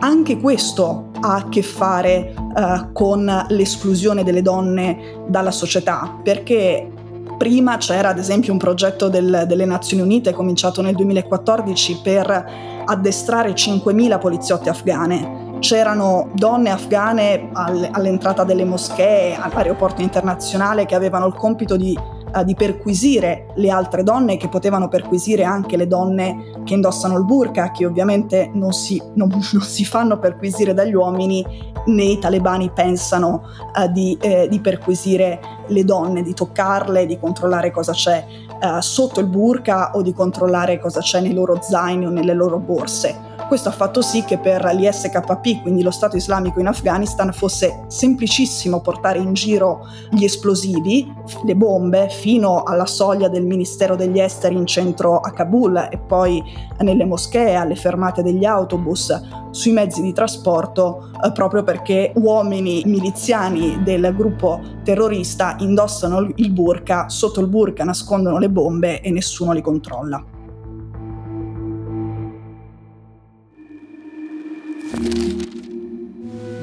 Anche 0.00 0.38
questo 0.40 1.10
ha 1.20 1.36
a 1.36 1.48
che 1.48 1.62
fare 1.62 2.34
eh, 2.34 2.88
con 2.92 3.46
l'esclusione 3.48 4.24
delle 4.24 4.42
donne 4.42 5.24
dalla 5.26 5.50
società, 5.50 6.18
perché 6.22 6.90
prima 7.38 7.76
c'era 7.76 8.08
ad 8.08 8.18
esempio 8.18 8.52
un 8.52 8.58
progetto 8.58 9.08
del, 9.08 9.44
delle 9.46 9.64
Nazioni 9.64 10.02
Unite 10.02 10.32
cominciato 10.32 10.82
nel 10.82 10.94
2014 10.94 12.00
per 12.02 12.84
addestrare 12.84 13.52
5.000 13.52 14.18
poliziotti 14.18 14.68
afghane 14.68 15.45
c'erano 15.58 16.28
donne 16.32 16.70
afghane 16.70 17.50
all'entrata 17.52 18.44
delle 18.44 18.64
moschee, 18.64 19.36
all'aeroporto 19.36 20.02
internazionale 20.02 20.86
che 20.86 20.94
avevano 20.94 21.26
il 21.26 21.34
compito 21.34 21.76
di, 21.76 21.98
uh, 22.34 22.44
di, 22.44 22.54
perquisire 22.54 23.46
le 23.54 23.70
altre 23.70 24.02
donne, 24.02 24.36
che 24.36 24.48
potevano 24.48 24.88
perquisire 24.88 25.44
anche 25.44 25.76
le 25.76 25.86
donne 25.86 26.60
che 26.64 26.74
indossano 26.74 27.16
il 27.16 27.24
burqa, 27.24 27.70
che 27.70 27.86
ovviamente 27.86 28.50
non 28.52 28.72
si, 28.72 29.00
non, 29.14 29.28
non 29.52 29.62
si 29.62 29.84
fanno 29.84 30.18
perquisire 30.18 30.74
dagli 30.74 30.94
uomini, 30.94 31.44
né 31.86 32.04
i 32.04 32.18
talebani 32.18 32.70
pensano 32.70 33.42
uh, 33.74 33.90
di, 33.90 34.16
eh, 34.20 34.48
di, 34.48 34.60
perquisire 34.60 35.40
le 35.68 35.84
donne, 35.84 36.22
di 36.22 36.34
toccarle, 36.34 37.06
di 37.06 37.18
controllare 37.18 37.70
cosa 37.70 37.92
c'è 37.92 38.24
uh, 38.60 38.80
sotto 38.80 39.20
il 39.20 39.26
burqa 39.26 39.92
o 39.94 40.02
di 40.02 40.12
controllare 40.12 40.78
cosa 40.78 41.00
c'è 41.00 41.20
nei 41.20 41.32
loro 41.32 41.58
zaini 41.60 42.06
o 42.06 42.10
nelle 42.10 42.34
loro 42.34 42.58
borse. 42.58 43.34
Questo 43.48 43.68
ha 43.68 43.72
fatto 43.72 44.02
sì 44.02 44.24
che 44.24 44.38
per 44.38 44.64
l'ISKP, 44.64 45.62
quindi 45.62 45.82
lo 45.82 45.92
Stato 45.92 46.16
islamico 46.16 46.58
in 46.58 46.66
Afghanistan, 46.66 47.32
fosse 47.32 47.84
semplicissimo 47.86 48.80
portare 48.80 49.20
in 49.20 49.34
giro 49.34 49.86
gli 50.10 50.24
esplosivi, 50.24 51.12
le 51.44 51.54
bombe, 51.54 52.08
fino 52.08 52.64
alla 52.64 52.86
soglia 52.86 53.28
del 53.28 53.44
Ministero 53.44 53.94
degli 53.94 54.18
Esteri 54.18 54.56
in 54.56 54.66
centro 54.66 55.20
a 55.20 55.30
Kabul 55.30 55.88
e 55.90 55.96
poi 55.96 56.42
nelle 56.80 57.04
moschee, 57.04 57.54
alle 57.54 57.76
fermate 57.76 58.24
degli 58.24 58.44
autobus, 58.44 59.14
sui 59.50 59.72
mezzi 59.72 60.02
di 60.02 60.12
trasporto, 60.12 61.10
eh, 61.24 61.30
proprio 61.30 61.62
perché 61.62 62.12
uomini 62.16 62.82
miliziani 62.84 63.80
del 63.84 64.12
gruppo 64.16 64.60
terrorista 64.82 65.54
indossano 65.60 66.32
il 66.34 66.50
burqa, 66.50 67.08
sotto 67.08 67.40
il 67.40 67.46
burqa 67.46 67.84
nascondono 67.84 68.38
le 68.38 68.50
bombe 68.50 69.00
e 69.00 69.10
nessuno 69.10 69.52
li 69.52 69.62
controlla. 69.62 70.35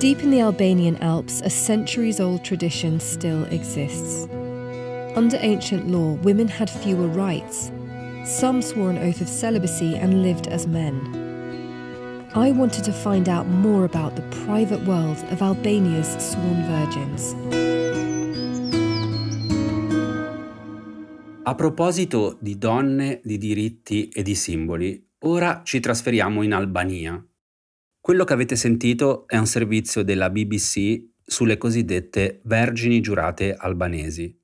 Deep 0.04 0.22
in 0.22 0.32
the 0.32 0.42
Albanian 0.42 0.98
Alps, 0.98 1.40
a 1.46 1.50
centuries 1.50 2.20
old 2.20 2.44
tradition 2.44 3.00
still 3.00 3.46
exists. 3.46 4.28
Under 5.16 5.38
ancient 5.40 5.88
law, 5.88 6.16
women 6.24 6.50
had 6.50 6.70
fewer 6.70 7.08
rights. 7.08 7.72
Some 8.26 8.62
swore 8.62 8.90
an 8.90 8.98
oath 8.98 9.22
of 9.22 9.30
celibacy 9.30 9.96
and 9.96 10.22
lived 10.22 10.48
as 10.48 10.68
men. 10.68 11.00
I 12.36 12.52
wanted 12.52 12.84
to 12.84 12.92
find 12.92 13.30
out 13.30 13.48
more 13.48 13.86
about 13.86 14.18
the 14.18 14.24
private 14.44 14.86
world 14.86 15.24
of 15.32 15.42
Albania's 15.42 16.18
sworn 16.20 16.66
virgins. 16.68 17.34
A 21.46 21.56
proposito 21.56 22.38
di 22.42 22.58
donne, 22.58 23.22
di 23.24 23.38
diritti 23.38 24.10
e 24.10 24.22
di 24.22 24.36
simboli, 24.36 25.02
ora 25.20 25.62
ci 25.64 25.80
trasferiamo 25.80 26.42
in 26.42 26.52
Albania, 26.52 27.26
Quello 28.06 28.26
che 28.26 28.34
avete 28.34 28.58
sentito 28.58 29.26
è 29.30 29.38
un 29.38 29.46
servizio 29.46 30.04
della 30.04 30.30
BBC 30.30 31.02
sulle 31.26 31.58
cosiddette 31.58 32.42
vergini 32.44 33.00
giurate 33.00 33.56
albanesi. 33.56 34.38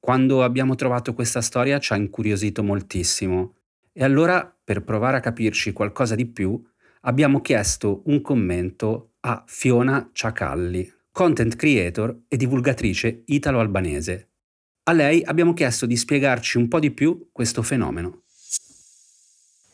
Quando 0.00 0.42
abbiamo 0.42 0.74
trovato 0.74 1.14
questa 1.14 1.40
storia 1.40 1.78
ci 1.78 1.92
ha 1.92 1.96
incuriosito 1.96 2.64
moltissimo 2.64 3.58
e 3.92 4.02
allora, 4.02 4.52
per 4.64 4.82
provare 4.82 5.18
a 5.18 5.20
capirci 5.20 5.72
qualcosa 5.72 6.16
di 6.16 6.26
più, 6.26 6.60
abbiamo 7.02 7.40
chiesto 7.42 8.02
un 8.06 8.20
commento 8.22 9.12
a 9.20 9.44
Fiona 9.46 10.10
Ciacalli, 10.12 10.92
content 11.12 11.54
creator 11.54 12.22
e 12.26 12.36
divulgatrice 12.36 13.22
italo-albanese. 13.26 14.30
A 14.88 14.92
lei 14.92 15.22
abbiamo 15.22 15.54
chiesto 15.54 15.86
di 15.86 15.96
spiegarci 15.96 16.56
un 16.56 16.66
po' 16.66 16.80
di 16.80 16.90
più 16.90 17.28
questo 17.30 17.62
fenomeno. 17.62 18.24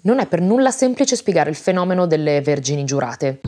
Non 0.05 0.19
è 0.19 0.27
per 0.27 0.41
nulla 0.41 0.73
semplice 0.73 1.15
spiegare 1.15 1.49
il 1.49 1.55
fenomeno 1.55 2.07
delle 2.07 2.41
vergini 2.41 2.83
giurate. 2.83 3.39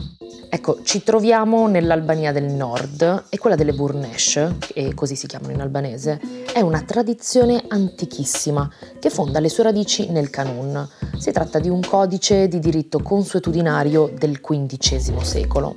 Ecco, 0.49 0.83
ci 0.83 1.03
troviamo 1.03 1.67
nell'Albania 1.67 2.31
del 2.31 2.45
Nord 2.45 3.25
e 3.27 3.37
quella 3.37 3.57
delle 3.57 3.73
Burnesh, 3.73 4.53
e 4.73 4.93
così 4.93 5.17
si 5.17 5.27
chiamano 5.27 5.51
in 5.51 5.59
albanese, 5.59 6.17
è 6.53 6.61
una 6.61 6.81
tradizione 6.83 7.61
antichissima 7.67 8.71
che 9.01 9.09
fonda 9.09 9.41
le 9.41 9.49
sue 9.49 9.63
radici 9.63 10.09
nel 10.11 10.29
Canun. 10.29 10.87
Si 11.17 11.29
tratta 11.33 11.59
di 11.59 11.67
un 11.67 11.81
codice 11.81 12.47
di 12.47 12.59
diritto 12.59 13.01
consuetudinario 13.01 14.13
del 14.17 14.39
XV 14.39 15.19
secolo. 15.23 15.75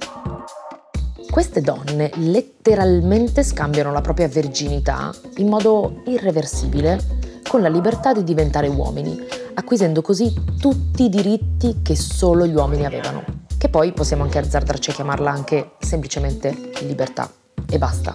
Queste 1.28 1.61
donne 1.61 2.12
letteralmente 2.14 3.42
scambiano 3.42 3.90
la 3.90 4.00
propria 4.00 4.28
verginità 4.28 5.12
in 5.38 5.49
modo 5.49 6.02
irreversibile 6.06 7.26
con 7.49 7.62
la 7.62 7.68
libertà 7.68 8.12
di 8.12 8.23
diventare 8.23 8.68
uomini, 8.68 9.18
acquisendo 9.58 10.02
così 10.02 10.32
tutti 10.60 11.04
i 11.04 11.08
diritti 11.08 11.80
che 11.82 11.96
solo 11.96 12.46
gli 12.46 12.54
uomini 12.54 12.86
avevano, 12.86 13.24
che 13.58 13.68
poi 13.68 13.92
possiamo 13.92 14.22
anche 14.22 14.38
azzardarci 14.38 14.90
a 14.90 14.94
chiamarla 14.94 15.30
anche 15.30 15.72
semplicemente 15.80 16.70
libertà. 16.82 17.28
E 17.68 17.76
basta. 17.76 18.14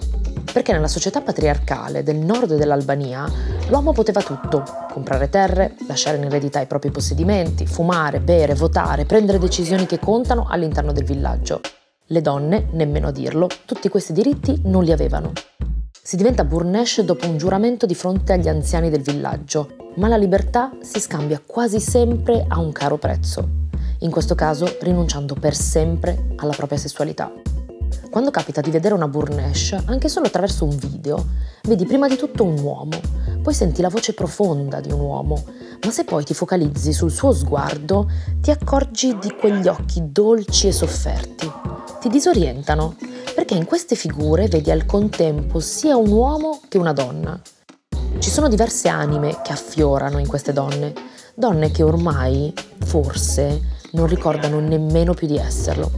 Perché 0.52 0.72
nella 0.72 0.88
società 0.88 1.20
patriarcale 1.20 2.02
del 2.02 2.16
nord 2.16 2.56
dell'Albania 2.56 3.30
l'uomo 3.68 3.92
poteva 3.92 4.22
tutto, 4.22 4.64
comprare 4.90 5.28
terre, 5.28 5.76
lasciare 5.86 6.16
in 6.16 6.24
eredità 6.24 6.60
i 6.60 6.66
propri 6.66 6.90
possedimenti, 6.90 7.66
fumare, 7.66 8.20
bere, 8.20 8.54
votare, 8.54 9.04
prendere 9.04 9.38
decisioni 9.38 9.84
che 9.86 9.98
contano 9.98 10.46
all'interno 10.48 10.92
del 10.92 11.04
villaggio. 11.04 11.60
Le 12.06 12.20
donne, 12.20 12.68
nemmeno 12.72 13.08
a 13.08 13.12
dirlo, 13.12 13.48
tutti 13.66 13.88
questi 13.88 14.12
diritti 14.12 14.62
non 14.64 14.82
li 14.82 14.92
avevano. 14.92 15.32
Si 16.06 16.16
diventa 16.16 16.44
Burnesh 16.44 17.00
dopo 17.00 17.26
un 17.26 17.38
giuramento 17.38 17.86
di 17.86 17.94
fronte 17.94 18.34
agli 18.34 18.46
anziani 18.46 18.90
del 18.90 19.00
villaggio, 19.00 19.92
ma 19.96 20.06
la 20.06 20.18
libertà 20.18 20.70
si 20.82 21.00
scambia 21.00 21.40
quasi 21.44 21.80
sempre 21.80 22.44
a 22.46 22.58
un 22.58 22.72
caro 22.72 22.98
prezzo, 22.98 23.48
in 24.00 24.10
questo 24.10 24.34
caso 24.34 24.66
rinunciando 24.82 25.32
per 25.32 25.54
sempre 25.54 26.34
alla 26.36 26.52
propria 26.52 26.76
sessualità. 26.76 27.32
Quando 28.10 28.30
capita 28.30 28.60
di 28.60 28.70
vedere 28.70 28.92
una 28.92 29.08
Burnesh, 29.08 29.78
anche 29.86 30.10
solo 30.10 30.26
attraverso 30.26 30.66
un 30.66 30.76
video, 30.76 31.24
vedi 31.62 31.86
prima 31.86 32.06
di 32.06 32.16
tutto 32.16 32.44
un 32.44 32.58
uomo, 32.58 33.00
poi 33.40 33.54
senti 33.54 33.80
la 33.80 33.88
voce 33.88 34.12
profonda 34.12 34.80
di 34.80 34.92
un 34.92 35.00
uomo, 35.00 35.42
ma 35.82 35.90
se 35.90 36.04
poi 36.04 36.22
ti 36.22 36.34
focalizzi 36.34 36.92
sul 36.92 37.10
suo 37.10 37.32
sguardo, 37.32 38.10
ti 38.42 38.50
accorgi 38.50 39.16
di 39.16 39.34
quegli 39.40 39.68
occhi 39.68 40.02
dolci 40.12 40.66
e 40.66 40.72
sofferti. 40.72 41.73
Ti 42.04 42.10
disorientano 42.10 42.96
perché 43.34 43.54
in 43.54 43.64
queste 43.64 43.94
figure 43.94 44.46
vedi 44.46 44.70
al 44.70 44.84
contempo 44.84 45.58
sia 45.58 45.96
un 45.96 46.10
uomo 46.10 46.60
che 46.68 46.76
una 46.76 46.92
donna. 46.92 47.40
Ci 48.18 48.28
sono 48.28 48.48
diverse 48.48 48.88
anime 48.88 49.40
che 49.42 49.52
affiorano 49.52 50.18
in 50.18 50.26
queste 50.26 50.52
donne, 50.52 50.92
donne 51.34 51.70
che 51.70 51.82
ormai, 51.82 52.52
forse, 52.84 53.78
non 53.92 54.06
ricordano 54.06 54.60
nemmeno 54.60 55.14
più 55.14 55.26
di 55.26 55.38
esserlo. 55.38 55.90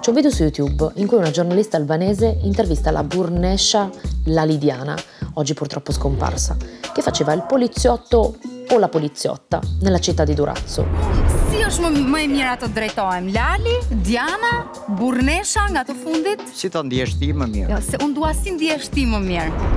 C'è 0.00 0.08
un 0.08 0.16
video 0.16 0.32
su 0.32 0.42
YouTube 0.42 0.90
in 0.96 1.06
cui 1.06 1.18
una 1.18 1.30
giornalista 1.30 1.76
albanese 1.76 2.38
intervista 2.42 2.90
la 2.90 3.04
Burnesha 3.04 3.88
Lalidiana, 4.24 4.96
oggi 5.34 5.54
purtroppo 5.54 5.92
scomparsa, 5.92 6.56
che 6.92 7.02
faceva 7.02 7.32
il 7.34 7.44
poliziotto 7.46 8.36
o 8.68 8.78
la 8.78 8.88
poliziotta 8.88 9.60
nella 9.82 10.00
città 10.00 10.24
di 10.24 10.34
Durazzo. 10.34 11.43
Sì, 11.74 11.80
Cili 11.80 11.90
është 11.90 12.04
më, 12.06 12.10
më 12.10 12.18
e 12.22 12.26
mira 12.30 12.50
të 12.54 12.66
drejtohem? 12.70 13.24
Lali, 13.34 13.72
Diana, 14.06 14.50
Burnesha 14.94 15.64
nga 15.72 15.82
të 15.82 15.96
fundit? 15.98 16.42
Si 16.54 16.68
të 16.70 16.84
ndjesh 16.86 17.14
ti 17.18 17.32
më 17.34 17.48
mirë? 17.50 17.70
Jo, 17.72 17.78
se 17.82 17.98
unë 17.98 18.14
dua 18.14 18.30
si 18.30 18.52
ndjesh 18.54 18.92
ti 18.94 19.02
më 19.10 19.18
mirë. 19.24 19.70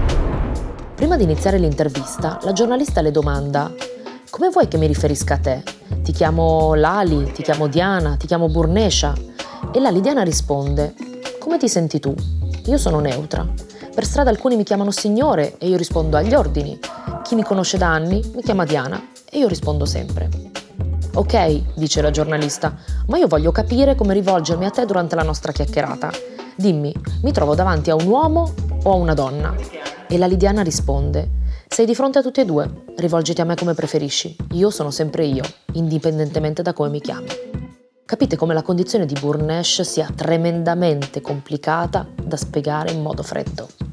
Prima 0.95 1.17
di 1.17 1.23
iniziare 1.23 1.57
l'intervista, 1.57 2.37
la 2.43 2.53
giornalista 2.53 3.01
le 3.01 3.09
domanda 3.09 3.73
come 4.29 4.49
vuoi 4.49 4.67
che 4.67 4.77
mi 4.77 4.85
riferisca 4.85 5.33
a 5.33 5.37
te? 5.39 5.63
Ti 6.03 6.11
chiamo 6.11 6.75
Lali, 6.75 7.31
ti 7.31 7.41
chiamo 7.41 7.65
Diana, 7.65 8.15
ti 8.15 8.27
chiamo 8.27 8.47
Burnesha? 8.47 9.15
E 9.73 9.79
Lali 9.79 9.99
Diana 9.99 10.21
risponde 10.21 10.93
come 11.39 11.57
ti 11.57 11.67
senti 11.67 11.99
tu? 11.99 12.13
Io 12.65 12.77
sono 12.77 12.99
neutra. 12.99 13.43
Per 13.95 14.05
strada 14.05 14.29
alcuni 14.29 14.55
mi 14.55 14.63
chiamano 14.63 14.91
signore 14.91 15.57
e 15.57 15.67
io 15.67 15.77
rispondo 15.77 16.15
agli 16.15 16.35
ordini. 16.35 16.77
Chi 17.23 17.33
mi 17.33 17.41
conosce 17.41 17.79
da 17.79 17.87
anni 17.87 18.21
mi 18.35 18.43
chiama 18.43 18.65
Diana 18.65 19.01
e 19.31 19.39
io 19.39 19.47
rispondo 19.47 19.85
sempre. 19.85 20.56
Ok, 21.17 21.73
dice 21.73 22.03
la 22.03 22.11
giornalista, 22.11 22.75
ma 23.07 23.17
io 23.17 23.25
voglio 23.25 23.51
capire 23.51 23.95
come 23.95 24.13
rivolgermi 24.13 24.65
a 24.65 24.69
te 24.69 24.85
durante 24.85 25.15
la 25.15 25.23
nostra 25.23 25.51
chiacchierata. 25.51 26.11
Dimmi, 26.55 26.93
mi 27.23 27.31
trovo 27.31 27.55
davanti 27.55 27.89
a 27.89 27.95
un 27.95 28.05
uomo 28.05 28.53
o 28.83 28.91
a 28.91 28.95
una 28.95 29.15
donna? 29.15 29.55
E 30.07 30.15
la 30.19 30.27
Lidiana 30.27 30.61
risponde, 30.61 31.27
sei 31.67 31.87
di 31.87 31.95
fronte 31.95 32.19
a 32.19 32.21
tutti 32.21 32.41
e 32.41 32.45
due, 32.45 32.83
rivolgiti 32.97 33.41
a 33.41 33.45
me 33.45 33.55
come 33.55 33.73
preferisci, 33.73 34.35
io 34.51 34.69
sono 34.69 34.91
sempre 34.91 35.25
io, 35.25 35.41
indipendentemente 35.71 36.61
da 36.61 36.73
come 36.73 36.89
mi 36.89 37.01
chiami. 37.01 37.29
Capite 38.05 38.35
come 38.35 38.53
la 38.53 38.61
condizione 38.61 39.07
di 39.07 39.15
Burnesh 39.19 39.81
sia 39.81 40.11
tremendamente 40.13 41.19
complicata 41.19 42.07
da 42.13 42.37
spiegare 42.37 42.91
in 42.91 43.01
modo 43.01 43.23
freddo. 43.23 43.86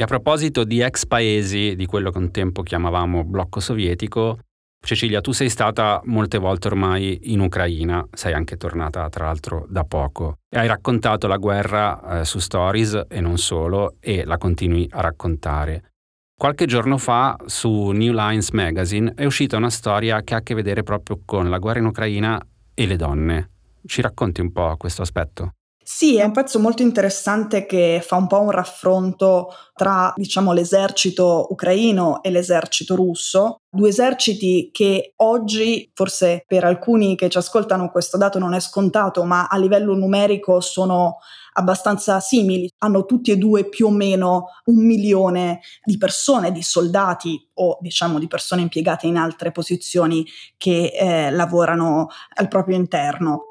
E 0.00 0.02
a 0.02 0.06
proposito 0.06 0.64
di 0.64 0.80
ex 0.80 1.04
paesi, 1.04 1.76
di 1.76 1.84
quello 1.84 2.10
che 2.10 2.16
un 2.16 2.30
tempo 2.30 2.62
chiamavamo 2.62 3.22
blocco 3.22 3.60
sovietico, 3.60 4.38
Cecilia, 4.82 5.20
tu 5.20 5.32
sei 5.32 5.50
stata 5.50 6.00
molte 6.04 6.38
volte 6.38 6.68
ormai 6.68 7.30
in 7.32 7.40
Ucraina, 7.40 8.08
sei 8.10 8.32
anche 8.32 8.56
tornata 8.56 9.06
tra 9.10 9.26
l'altro 9.26 9.66
da 9.68 9.84
poco 9.84 10.38
e 10.48 10.58
hai 10.58 10.68
raccontato 10.68 11.26
la 11.26 11.36
guerra 11.36 12.20
eh, 12.20 12.24
su 12.24 12.38
Stories 12.38 13.08
e 13.10 13.20
non 13.20 13.36
solo 13.36 13.96
e 14.00 14.24
la 14.24 14.38
continui 14.38 14.88
a 14.90 15.02
raccontare. 15.02 15.92
Qualche 16.34 16.64
giorno 16.64 16.96
fa 16.96 17.36
su 17.44 17.90
New 17.90 18.14
Lines 18.14 18.52
Magazine 18.52 19.12
è 19.14 19.26
uscita 19.26 19.58
una 19.58 19.68
storia 19.68 20.22
che 20.22 20.32
ha 20.32 20.38
a 20.38 20.42
che 20.42 20.54
vedere 20.54 20.82
proprio 20.82 21.20
con 21.26 21.50
la 21.50 21.58
guerra 21.58 21.80
in 21.80 21.84
Ucraina 21.84 22.40
e 22.72 22.86
le 22.86 22.96
donne. 22.96 23.50
Ci 23.84 24.00
racconti 24.00 24.40
un 24.40 24.50
po' 24.50 24.76
questo 24.78 25.02
aspetto? 25.02 25.56
Sì, 25.82 26.16
è 26.18 26.24
un 26.24 26.32
pezzo 26.32 26.58
molto 26.60 26.82
interessante 26.82 27.64
che 27.66 28.00
fa 28.04 28.16
un 28.16 28.26
po' 28.26 28.40
un 28.40 28.50
raffronto 28.50 29.48
tra, 29.74 30.12
diciamo, 30.14 30.52
l'esercito 30.52 31.46
ucraino 31.50 32.22
e 32.22 32.30
l'esercito 32.30 32.94
russo, 32.94 33.62
due 33.68 33.88
eserciti 33.88 34.68
che 34.72 35.14
oggi, 35.16 35.90
forse 35.94 36.44
per 36.46 36.64
alcuni 36.64 37.16
che 37.16 37.28
ci 37.28 37.38
ascoltano 37.38 37.90
questo 37.90 38.16
dato 38.18 38.38
non 38.38 38.52
è 38.54 38.60
scontato, 38.60 39.24
ma 39.24 39.46
a 39.48 39.56
livello 39.56 39.94
numerico 39.94 40.60
sono 40.60 41.16
abbastanza 41.54 42.20
simili, 42.20 42.70
hanno 42.78 43.04
tutti 43.04 43.30
e 43.32 43.36
due 43.36 43.68
più 43.68 43.86
o 43.86 43.90
meno 43.90 44.46
un 44.66 44.84
milione 44.84 45.60
di 45.82 45.96
persone, 45.96 46.52
di 46.52 46.62
soldati 46.62 47.48
o 47.54 47.78
diciamo 47.80 48.18
di 48.20 48.28
persone 48.28 48.62
impiegate 48.62 49.06
in 49.06 49.16
altre 49.16 49.50
posizioni 49.50 50.24
che 50.56 50.92
eh, 50.94 51.30
lavorano 51.30 52.08
al 52.34 52.48
proprio 52.48 52.76
interno. 52.76 53.46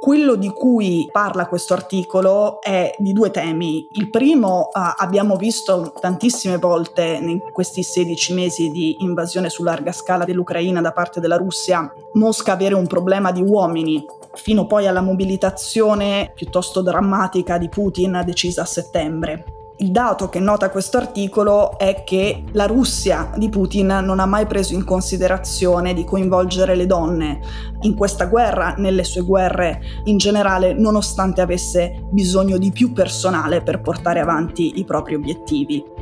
Quello 0.00 0.36
di 0.36 0.50
cui 0.50 1.08
parla 1.10 1.48
questo 1.48 1.74
articolo 1.74 2.60
è 2.60 2.94
di 2.98 3.12
due 3.12 3.32
temi. 3.32 3.88
Il 3.92 4.10
primo 4.10 4.68
uh, 4.72 4.80
abbiamo 4.96 5.36
visto 5.36 5.92
tantissime 6.00 6.56
volte 6.58 7.18
in 7.20 7.40
questi 7.52 7.82
16 7.82 8.32
mesi 8.32 8.70
di 8.70 8.96
invasione 9.00 9.50
su 9.50 9.64
larga 9.64 9.90
scala 9.90 10.24
dell'Ucraina 10.24 10.80
da 10.80 10.92
parte 10.92 11.18
della 11.18 11.36
Russia, 11.36 11.92
Mosca 12.12 12.52
avere 12.52 12.76
un 12.76 12.86
problema 12.86 13.32
di 13.32 13.42
uomini, 13.42 14.04
fino 14.34 14.66
poi 14.66 14.86
alla 14.86 15.00
mobilitazione 15.00 16.30
piuttosto 16.32 16.80
drammatica 16.80 17.58
di 17.58 17.68
Putin 17.68 18.22
decisa 18.24 18.62
a 18.62 18.66
settembre. 18.66 19.57
Il 19.80 19.92
dato 19.92 20.28
che 20.28 20.40
nota 20.40 20.70
questo 20.70 20.96
articolo 20.96 21.78
è 21.78 22.02
che 22.02 22.42
la 22.50 22.66
Russia 22.66 23.30
di 23.36 23.48
Putin 23.48 24.00
non 24.02 24.18
ha 24.18 24.26
mai 24.26 24.44
preso 24.46 24.74
in 24.74 24.82
considerazione 24.82 25.94
di 25.94 26.02
coinvolgere 26.02 26.74
le 26.74 26.84
donne 26.84 27.38
in 27.82 27.94
questa 27.94 28.26
guerra, 28.26 28.74
nelle 28.76 29.04
sue 29.04 29.22
guerre 29.22 29.80
in 30.06 30.18
generale, 30.18 30.72
nonostante 30.72 31.42
avesse 31.42 32.02
bisogno 32.10 32.58
di 32.58 32.72
più 32.72 32.92
personale 32.92 33.62
per 33.62 33.80
portare 33.80 34.18
avanti 34.18 34.80
i 34.80 34.84
propri 34.84 35.14
obiettivi. 35.14 35.97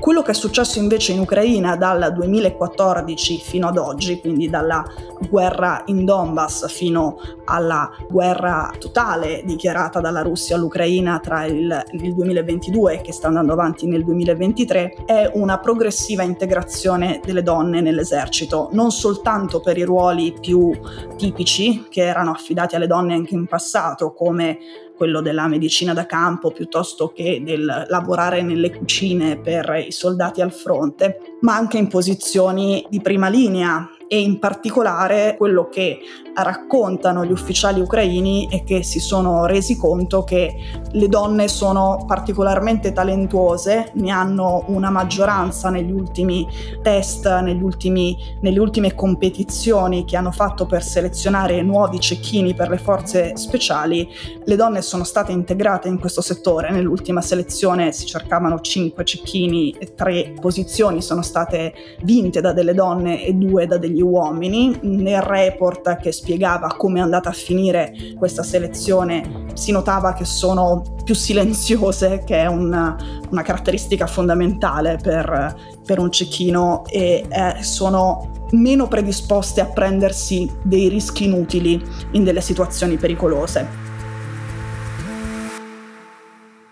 Quello 0.00 0.22
che 0.22 0.30
è 0.30 0.34
successo 0.34 0.78
invece 0.78 1.12
in 1.12 1.18
Ucraina 1.18 1.76
dal 1.76 2.12
2014 2.14 3.38
fino 3.38 3.66
ad 3.66 3.76
oggi, 3.78 4.20
quindi 4.20 4.48
dalla 4.48 4.84
guerra 5.28 5.82
in 5.86 6.04
Donbass 6.04 6.68
fino 6.68 7.18
alla 7.44 7.90
guerra 8.08 8.72
totale 8.78 9.42
dichiarata 9.44 10.00
dalla 10.00 10.22
Russia 10.22 10.54
all'Ucraina 10.54 11.18
tra 11.18 11.44
il, 11.46 11.84
il 11.90 12.14
2022 12.14 13.00
che 13.00 13.12
sta 13.12 13.26
andando 13.26 13.52
avanti 13.52 13.86
nel 13.88 14.04
2023, 14.04 15.04
è 15.04 15.30
una 15.34 15.58
progressiva 15.58 16.22
integrazione 16.22 17.20
delle 17.24 17.42
donne 17.42 17.80
nell'esercito, 17.80 18.68
non 18.72 18.92
soltanto 18.92 19.58
per 19.58 19.78
i 19.78 19.82
ruoli 19.82 20.32
più 20.40 20.70
tipici 21.16 21.86
che 21.90 22.02
erano 22.02 22.30
affidati 22.30 22.76
alle 22.76 22.86
donne 22.86 23.14
anche 23.14 23.34
in 23.34 23.46
passato, 23.46 24.12
come 24.12 24.58
quello 24.98 25.22
della 25.22 25.46
medicina 25.46 25.94
da 25.94 26.04
campo 26.04 26.50
piuttosto 26.50 27.12
che 27.14 27.40
del 27.42 27.86
lavorare 27.88 28.42
nelle 28.42 28.74
cucine 28.74 29.38
per 29.38 29.84
i 29.86 29.92
soldati 29.92 30.42
al 30.42 30.52
fronte, 30.52 31.20
ma 31.42 31.54
anche 31.54 31.78
in 31.78 31.86
posizioni 31.86 32.84
di 32.90 33.00
prima 33.00 33.28
linea 33.28 33.88
e 34.08 34.20
in 34.20 34.38
particolare 34.38 35.36
quello 35.36 35.68
che 35.68 36.00
raccontano 36.34 37.24
gli 37.24 37.32
ufficiali 37.32 37.80
ucraini 37.80 38.48
è 38.50 38.64
che 38.64 38.82
si 38.82 39.00
sono 39.00 39.46
resi 39.46 39.76
conto 39.76 40.24
che 40.24 40.54
le 40.92 41.08
donne 41.08 41.48
sono 41.48 42.04
particolarmente 42.06 42.92
talentuose, 42.92 43.90
ne 43.94 44.10
hanno 44.10 44.64
una 44.68 44.90
maggioranza 44.90 45.68
negli 45.68 45.90
ultimi 45.90 46.46
test, 46.82 47.26
negli 47.40 47.62
ultimi, 47.62 48.16
nelle 48.40 48.58
ultime 48.58 48.94
competizioni 48.94 50.04
che 50.04 50.16
hanno 50.16 50.30
fatto 50.30 50.66
per 50.66 50.82
selezionare 50.82 51.60
nuovi 51.62 52.00
cecchini 52.00 52.54
per 52.54 52.68
le 52.70 52.78
forze 52.78 53.36
speciali. 53.36 54.08
Le 54.44 54.56
donne 54.56 54.80
sono 54.80 55.04
state 55.04 55.32
integrate 55.32 55.88
in 55.88 55.98
questo 55.98 56.20
settore, 56.20 56.70
nell'ultima 56.70 57.20
selezione 57.20 57.92
si 57.92 58.06
cercavano 58.06 58.60
5 58.60 59.04
cecchini 59.04 59.74
e 59.78 59.94
3 59.94 60.34
posizioni 60.40 61.02
sono 61.02 61.22
state 61.22 61.74
vinte 62.02 62.40
da 62.40 62.52
delle 62.52 62.74
donne 62.74 63.24
e 63.24 63.32
2 63.34 63.66
da 63.66 63.76
degli 63.76 63.97
uomini. 64.00 64.78
Nel 64.82 65.20
report 65.22 65.96
che 65.98 66.12
spiega 66.12 66.36
spiegava 66.38 66.74
come 66.76 67.00
è 67.00 67.02
andata 67.02 67.28
a 67.30 67.32
finire 67.32 67.92
questa 68.16 68.42
selezione, 68.42 69.46
si 69.54 69.72
notava 69.72 70.12
che 70.14 70.24
sono 70.24 70.82
più 71.04 71.14
silenziose, 71.14 72.22
che 72.24 72.42
è 72.42 72.46
una, 72.46 72.96
una 73.30 73.42
caratteristica 73.42 74.06
fondamentale 74.06 74.98
per, 75.02 75.80
per 75.84 75.98
un 75.98 76.10
cecchino, 76.10 76.84
e 76.86 77.26
eh, 77.28 77.62
sono 77.62 78.46
meno 78.52 78.86
predisposte 78.86 79.60
a 79.60 79.66
prendersi 79.66 80.50
dei 80.62 80.88
rischi 80.88 81.24
inutili 81.24 81.82
in 82.12 82.24
delle 82.24 82.40
situazioni 82.40 82.96
pericolose. 82.96 83.87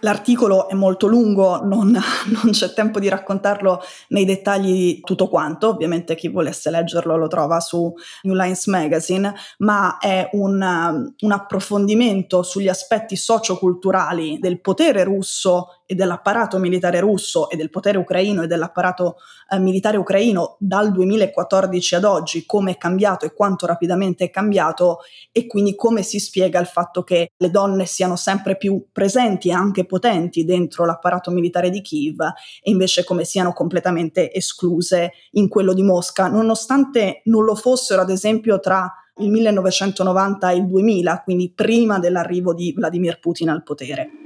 L'articolo 0.07 0.69
è 0.69 0.75
molto 0.75 1.09
lungo, 1.09 1.65
non, 1.65 1.91
non, 1.91 2.53
c'è 2.53 2.73
tempo 2.73 3.01
di 3.01 3.09
raccontarlo 3.09 3.83
nei 4.11 4.25
dettagli 4.25 5.01
tutto 5.01 5.29
quanto, 5.29 5.71
ovviamente 5.71 6.15
chi 6.15 6.29
volesse 6.29 6.71
leggerlo 6.71 7.17
lo 7.17 7.27
trova 7.27 7.59
su 7.59 7.93
New 8.23 8.35
Lines 8.37 8.67
Magazine, 8.69 9.35
ma 9.59 9.99
è 9.99 10.29
un, 10.35 11.13
un 11.19 11.33
approfondimento 11.33 12.45
sugli 12.45 12.69
aspetti 12.69 13.17
socioculturali 13.17 14.39
del 14.39 14.61
potere 14.61 15.03
russo 15.03 15.81
e 15.87 15.95
dell'apparato 15.95 16.59
militare 16.59 17.01
russo 17.01 17.49
e 17.49 17.57
del 17.57 17.71
potere 17.71 17.97
ucraino 17.97 18.43
e 18.43 18.47
dell'apparato 18.47 19.17
eh, 19.51 19.59
militare 19.59 19.97
ucraino 19.97 20.57
dal 20.59 20.93
2014 20.93 21.95
ad 21.95 22.05
oggi, 22.05 22.45
come 22.45 22.73
è 22.73 22.77
cambiato 22.77 23.25
e 23.25 23.33
quanto 23.33 23.67
rapidamente 23.67 24.25
è 24.25 24.31
cambiato 24.31 24.99
e 25.33 25.47
quindi 25.47 25.75
come 25.75 26.03
si 26.03 26.19
spiega 26.19 26.59
il 26.59 26.67
fatto 26.67 27.05
che 27.05 27.31
le 27.37 27.51
donne 27.51 27.87
siano 27.87 28.17
sempre 28.17 28.57
più 28.57 28.87
presenti 28.93 29.49
e 29.49 29.53
anche 29.53 29.87
potenti 29.87 30.45
dentro 30.45 30.85
l'apparato 30.85 31.31
militare 31.31 31.71
di 31.71 31.81
Kiev 31.81 32.21
e 32.21 32.71
invece 32.71 33.05
come 33.05 33.25
siano 33.25 33.53
completamente 33.53 34.33
escluse 34.33 35.13
in 35.33 35.49
quello 35.49 35.73
di 35.73 35.83
Mosca, 35.83 36.29
nonostante 36.29 37.23
non 37.25 37.45
lo 37.45 37.55
fossero 37.55 38.03
ad 38.03 38.11
esempio 38.11 38.59
tra 38.59 38.93
il 39.19 39.31
1990 39.31 40.51
e 40.51 40.57
il 40.57 40.67
2000, 40.67 41.23
quindi 41.23 41.53
prima 41.55 41.99
dell'arrivo 41.99 42.53
di 42.53 42.73
Vladimir 42.73 43.19
Putin 43.19 43.49
al 43.49 43.63
potere. 43.63 44.26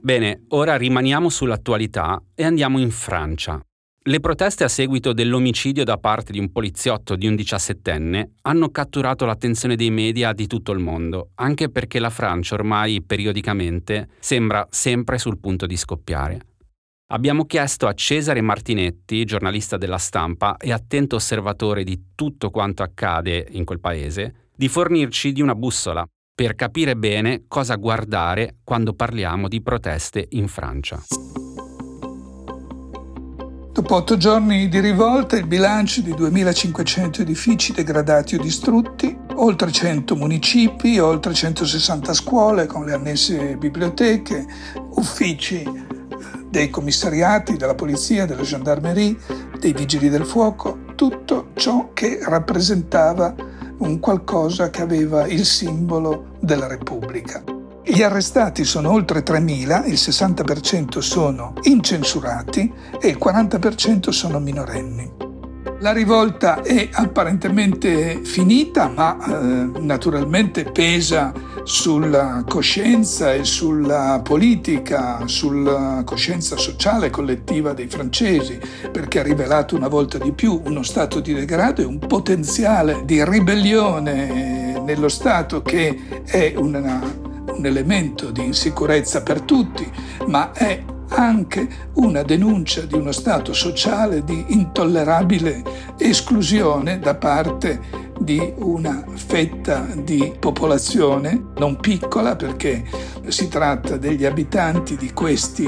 Bene, 0.00 0.44
ora 0.48 0.76
rimaniamo 0.76 1.28
sull'attualità 1.28 2.22
e 2.34 2.42
andiamo 2.42 2.78
in 2.78 2.90
Francia. 2.90 3.60
Le 4.00 4.20
proteste 4.20 4.64
a 4.64 4.68
seguito 4.68 5.12
dell'omicidio 5.12 5.84
da 5.84 5.98
parte 5.98 6.32
di 6.32 6.38
un 6.38 6.50
poliziotto 6.50 7.14
di 7.14 7.26
un 7.26 7.36
diciassettenne 7.36 8.36
hanno 8.42 8.70
catturato 8.70 9.26
l'attenzione 9.26 9.76
dei 9.76 9.90
media 9.90 10.32
di 10.32 10.46
tutto 10.46 10.72
il 10.72 10.78
mondo, 10.78 11.32
anche 11.34 11.68
perché 11.68 11.98
la 11.98 12.08
Francia 12.08 12.54
ormai 12.54 13.02
periodicamente 13.02 14.08
sembra 14.18 14.66
sempre 14.70 15.18
sul 15.18 15.38
punto 15.38 15.66
di 15.66 15.76
scoppiare. 15.76 16.40
Abbiamo 17.10 17.44
chiesto 17.44 17.86
a 17.86 17.92
Cesare 17.92 18.40
Martinetti, 18.40 19.24
giornalista 19.24 19.76
della 19.76 19.98
stampa 19.98 20.56
e 20.56 20.72
attento 20.72 21.16
osservatore 21.16 21.84
di 21.84 22.12
tutto 22.14 22.50
quanto 22.50 22.82
accade 22.82 23.46
in 23.50 23.66
quel 23.66 23.80
paese, 23.80 24.48
di 24.56 24.68
fornirci 24.68 25.32
di 25.32 25.42
una 25.42 25.54
bussola 25.54 26.08
per 26.38 26.54
capire 26.54 26.94
bene 26.94 27.46
cosa 27.48 27.74
guardare 27.74 28.58
quando 28.62 28.94
parliamo 28.94 29.48
di 29.48 29.60
proteste 29.60 30.24
in 30.30 30.46
Francia. 30.46 31.02
Dopo 33.72 33.94
otto 33.96 34.16
giorni 34.16 34.68
di 34.68 34.78
rivolta, 34.78 35.36
il 35.36 35.48
bilancio 35.48 36.00
di 36.00 36.12
2.500 36.12 37.22
edifici 37.22 37.72
degradati 37.72 38.36
o 38.36 38.38
distrutti, 38.40 39.18
oltre 39.34 39.72
100 39.72 40.14
municipi, 40.14 41.00
oltre 41.00 41.34
160 41.34 42.14
scuole 42.14 42.66
con 42.66 42.84
le 42.84 42.92
annesse 42.92 43.56
biblioteche, 43.56 44.46
uffici 44.90 45.64
dei 46.48 46.70
commissariati, 46.70 47.56
della 47.56 47.74
polizia, 47.74 48.26
della 48.26 48.42
gendarmerie, 48.42 49.16
dei 49.58 49.72
vigili 49.72 50.08
del 50.08 50.24
fuoco, 50.24 50.84
tutto 50.94 51.48
ciò 51.54 51.90
che 51.92 52.20
rappresentava 52.22 53.34
un 53.78 54.00
qualcosa 54.00 54.70
che 54.70 54.82
aveva 54.82 55.26
il 55.26 55.44
simbolo 55.44 56.36
della 56.40 56.66
Repubblica. 56.66 57.42
Gli 57.84 58.02
arrestati 58.02 58.64
sono 58.64 58.90
oltre 58.92 59.22
3.000, 59.22 59.88
il 59.88 59.94
60% 59.94 60.98
sono 60.98 61.54
incensurati 61.62 62.70
e 63.00 63.08
il 63.08 63.18
40% 63.18 64.10
sono 64.10 64.38
minorenni. 64.38 65.10
La 65.80 65.92
rivolta 65.92 66.60
è 66.62 66.88
apparentemente 66.92 68.20
finita, 68.24 68.88
ma 68.88 69.16
eh, 69.16 69.80
naturalmente 69.80 70.64
pesa 70.64 71.32
sulla 71.68 72.44
coscienza 72.48 73.34
e 73.34 73.44
sulla 73.44 74.22
politica, 74.24 75.20
sulla 75.26 76.00
coscienza 76.02 76.56
sociale 76.56 77.10
collettiva 77.10 77.74
dei 77.74 77.88
francesi, 77.88 78.58
perché 78.90 79.20
ha 79.20 79.22
rivelato 79.22 79.76
una 79.76 79.88
volta 79.88 80.16
di 80.16 80.32
più 80.32 80.62
uno 80.64 80.82
stato 80.82 81.20
di 81.20 81.34
degrado 81.34 81.82
e 81.82 81.84
un 81.84 81.98
potenziale 81.98 83.02
di 83.04 83.22
ribellione 83.22 84.80
nello 84.80 85.08
Stato 85.08 85.60
che 85.60 86.22
è 86.24 86.54
una 86.56 87.26
un 87.58 87.66
elemento 87.66 88.30
di 88.30 88.44
insicurezza 88.44 89.22
per 89.22 89.40
tutti, 89.40 89.90
ma 90.26 90.52
è 90.52 90.80
anche 91.08 91.68
una 91.94 92.22
denuncia 92.22 92.82
di 92.82 92.94
uno 92.94 93.12
stato 93.12 93.52
sociale 93.52 94.22
di 94.22 94.44
intollerabile 94.48 95.62
esclusione 95.98 96.98
da 96.98 97.14
parte 97.14 98.07
di 98.28 98.52
una 98.56 99.06
fetta 99.14 99.86
di 99.94 100.34
popolazione 100.38 101.44
non 101.56 101.76
piccola 101.76 102.36
perché 102.36 102.84
si 103.28 103.48
tratta 103.48 103.96
degli 103.96 104.26
abitanti 104.26 104.98
di 104.98 105.14
questi 105.14 105.66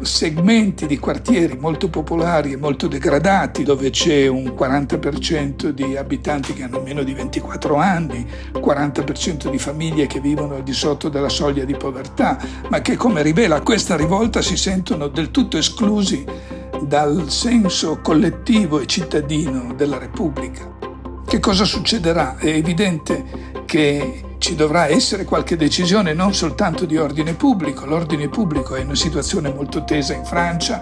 segmenti 0.00 0.86
di 0.86 0.98
quartieri 0.98 1.58
molto 1.58 1.90
popolari 1.90 2.52
e 2.52 2.56
molto 2.56 2.88
degradati 2.88 3.62
dove 3.62 3.90
c'è 3.90 4.26
un 4.26 4.54
40% 4.58 5.68
di 5.68 5.98
abitanti 5.98 6.54
che 6.54 6.62
hanno 6.62 6.80
meno 6.80 7.02
di 7.02 7.12
24 7.12 7.76
anni, 7.76 8.26
40% 8.54 9.50
di 9.50 9.58
famiglie 9.58 10.06
che 10.06 10.20
vivono 10.20 10.54
al 10.54 10.62
di 10.62 10.72
sotto 10.72 11.10
della 11.10 11.28
soglia 11.28 11.64
di 11.64 11.76
povertà, 11.76 12.38
ma 12.70 12.80
che 12.80 12.96
come 12.96 13.20
rivela 13.20 13.60
questa 13.60 13.96
rivolta 13.96 14.40
si 14.40 14.56
sentono 14.56 15.08
del 15.08 15.30
tutto 15.30 15.58
esclusi 15.58 16.24
dal 16.80 17.28
senso 17.28 18.00
collettivo 18.00 18.80
e 18.80 18.86
cittadino 18.86 19.74
della 19.74 19.98
Repubblica. 19.98 20.78
Che 21.28 21.40
cosa 21.40 21.66
succederà? 21.66 22.38
È 22.38 22.46
evidente 22.46 23.22
che 23.66 24.22
ci 24.38 24.54
dovrà 24.54 24.88
essere 24.88 25.24
qualche 25.24 25.58
decisione 25.58 26.14
non 26.14 26.32
soltanto 26.32 26.86
di 26.86 26.96
ordine 26.96 27.34
pubblico, 27.34 27.84
l'ordine 27.84 28.30
pubblico 28.30 28.74
è 28.74 28.82
una 28.82 28.94
situazione 28.94 29.52
molto 29.52 29.84
tesa 29.84 30.14
in 30.14 30.24
Francia, 30.24 30.80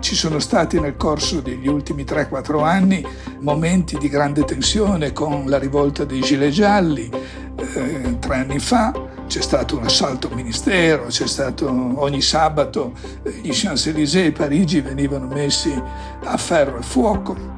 ci 0.00 0.16
sono 0.16 0.40
stati 0.40 0.80
nel 0.80 0.96
corso 0.96 1.40
degli 1.40 1.68
ultimi 1.68 2.02
3-4 2.02 2.64
anni 2.64 3.06
momenti 3.38 3.96
di 3.96 4.08
grande 4.08 4.42
tensione 4.42 5.12
con 5.12 5.44
la 5.46 5.58
rivolta 5.58 6.04
dei 6.04 6.20
gilet 6.20 6.50
gialli, 6.50 7.08
eh, 7.54 8.18
tre 8.18 8.34
anni 8.34 8.58
fa 8.58 8.92
c'è 9.28 9.40
stato 9.40 9.76
un 9.76 9.84
assalto 9.84 10.26
al 10.26 10.34
ministero, 10.34 11.06
c'è 11.06 11.28
stato 11.28 11.68
ogni 11.68 12.22
sabato 12.22 12.92
eh, 13.22 13.30
gli 13.40 13.50
Champs-Élysées 13.52 14.26
e 14.26 14.32
Parigi 14.32 14.80
venivano 14.80 15.28
messi 15.28 15.72
a 16.24 16.36
ferro 16.36 16.78
e 16.78 16.82
fuoco. 16.82 17.55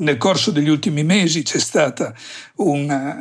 Nel 0.00 0.16
corso 0.16 0.50
degli 0.50 0.68
ultimi 0.68 1.04
mesi 1.04 1.42
c'è 1.42 1.58
stato 1.58 2.14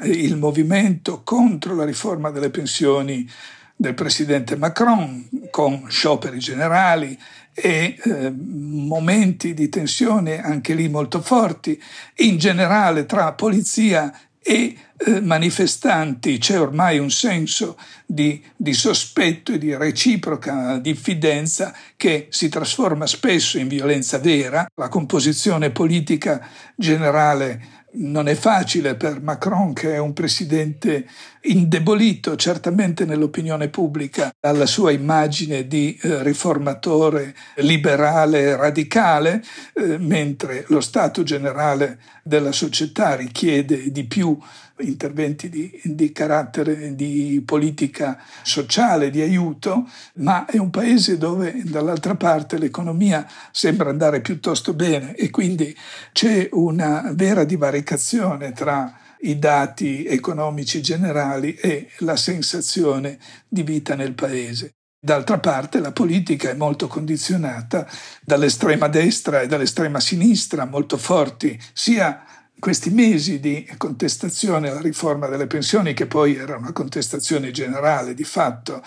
il 0.03 0.37
movimento 0.37 1.23
contro 1.23 1.75
la 1.75 1.83
riforma 1.83 2.29
delle 2.29 2.49
pensioni 2.49 3.29
del 3.75 3.93
presidente 3.93 4.55
Macron 4.55 5.27
con 5.51 5.89
scioperi 5.89 6.39
generali 6.39 7.19
e 7.53 7.97
eh, 8.01 8.33
momenti 8.33 9.53
di 9.53 9.67
tensione 9.67 10.41
anche 10.41 10.73
lì 10.73 10.87
molto 10.87 11.21
forti, 11.21 11.81
in 12.17 12.37
generale 12.37 13.05
tra 13.05 13.33
polizia 13.33 14.17
e 14.41 14.75
eh, 14.97 15.21
manifestanti 15.21 16.37
c'è 16.37 16.59
ormai 16.59 16.97
un 16.97 17.11
senso 17.11 17.77
di, 18.05 18.43
di, 18.55 18.73
sospetto 18.73 19.51
e 19.51 19.57
di 19.57 19.75
reciproca 19.75 20.77
diffidenza 20.77 21.73
che 21.95 22.27
si 22.29 22.49
trasforma 22.49 23.05
spesso 23.05 23.57
in 23.57 23.67
violenza 23.67 24.17
vera. 24.17 24.65
La 24.75 24.89
composizione 24.89 25.71
politica 25.71 26.47
generale 26.75 27.78
non 27.93 28.27
è 28.27 28.35
facile 28.35 28.95
per 28.95 29.21
Macron, 29.21 29.73
che 29.73 29.93
è 29.93 29.97
un 29.97 30.13
presidente 30.13 31.07
indebolito 31.41 32.35
certamente 32.35 33.05
nell'opinione 33.05 33.69
pubblica 33.69 34.31
dalla 34.39 34.65
sua 34.65 34.91
immagine 34.91 35.67
di 35.67 35.97
eh, 36.01 36.21
riformatore 36.23 37.35
liberale 37.57 38.55
radicale, 38.55 39.43
eh, 39.73 39.97
mentre 39.97 40.65
lo 40.67 40.81
stato 40.81 41.23
generale 41.23 41.99
della 42.23 42.51
società 42.51 43.15
richiede 43.15 43.91
di 43.91 44.03
più 44.05 44.37
interventi 44.79 45.49
di, 45.49 45.79
di, 45.83 46.11
carattere 46.11 46.95
di 46.95 47.41
politica 47.45 48.21
sociale, 48.43 49.09
di 49.09 49.21
aiuto, 49.21 49.87
ma 50.15 50.45
è 50.45 50.57
un 50.57 50.69
paese 50.69 51.17
dove 51.17 51.61
dall'altra 51.63 52.15
parte 52.15 52.57
l'economia 52.57 53.27
sembra 53.51 53.89
andare 53.89 54.21
piuttosto 54.21 54.73
bene 54.73 55.15
e 55.15 55.29
quindi 55.29 55.75
c'è 56.11 56.49
una 56.51 57.11
vera 57.13 57.43
divaricazione 57.43 58.51
tra 58.51 58.93
i 59.21 59.37
dati 59.37 60.05
economici 60.05 60.81
generali 60.81 61.55
e 61.55 61.89
la 61.99 62.15
sensazione 62.15 63.17
di 63.47 63.63
vita 63.63 63.95
nel 63.95 64.13
paese. 64.13 64.73
D'altra 65.01 65.39
parte 65.39 65.79
la 65.79 65.93
politica 65.93 66.49
è 66.49 66.55
molto 66.55 66.87
condizionata 66.87 67.87
dall'estrema 68.21 68.89
destra 68.89 69.41
e 69.41 69.47
dall'estrema 69.47 70.01
sinistra, 70.01 70.65
molto 70.65 70.97
forti, 70.97 71.57
sia 71.71 72.21
questi 72.59 72.89
mesi 72.89 73.39
di 73.39 73.67
contestazione 73.77 74.69
alla 74.69 74.81
riforma 74.81 75.27
delle 75.27 75.47
pensioni, 75.47 75.93
che 75.93 76.05
poi 76.05 76.35
era 76.35 76.57
una 76.57 76.73
contestazione 76.73 77.51
generale 77.51 78.13
di 78.13 78.23
fatto 78.23 78.83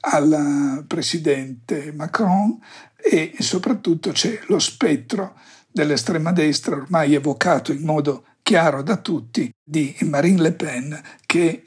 al 0.00 0.84
presidente 0.86 1.92
Macron, 1.92 2.58
e 2.96 3.34
soprattutto 3.38 4.12
c'è 4.12 4.40
lo 4.46 4.58
spettro 4.58 5.38
dell'estrema 5.70 6.32
destra 6.32 6.76
ormai 6.76 7.14
evocato 7.14 7.72
in 7.72 7.82
modo 7.82 8.24
chiaro 8.42 8.82
da 8.82 8.96
tutti 8.96 9.50
di 9.62 9.94
Marine 10.02 10.40
Le 10.40 10.52
Pen 10.52 11.02
che 11.26 11.64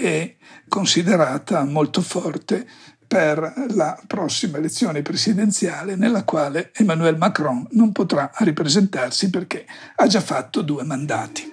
è 0.00 0.36
considerata 0.66 1.64
molto 1.64 2.00
forte 2.00 2.66
per 3.10 3.64
la 3.70 4.00
prossima 4.06 4.58
elezione 4.58 5.02
presidenziale 5.02 5.96
nella 5.96 6.22
quale 6.22 6.70
Emmanuel 6.72 7.16
Macron 7.16 7.66
non 7.72 7.90
potrà 7.90 8.30
ripresentarsi 8.36 9.30
perché 9.30 9.66
ha 9.96 10.06
già 10.06 10.20
fatto 10.20 10.62
due 10.62 10.84
mandati. 10.84 11.50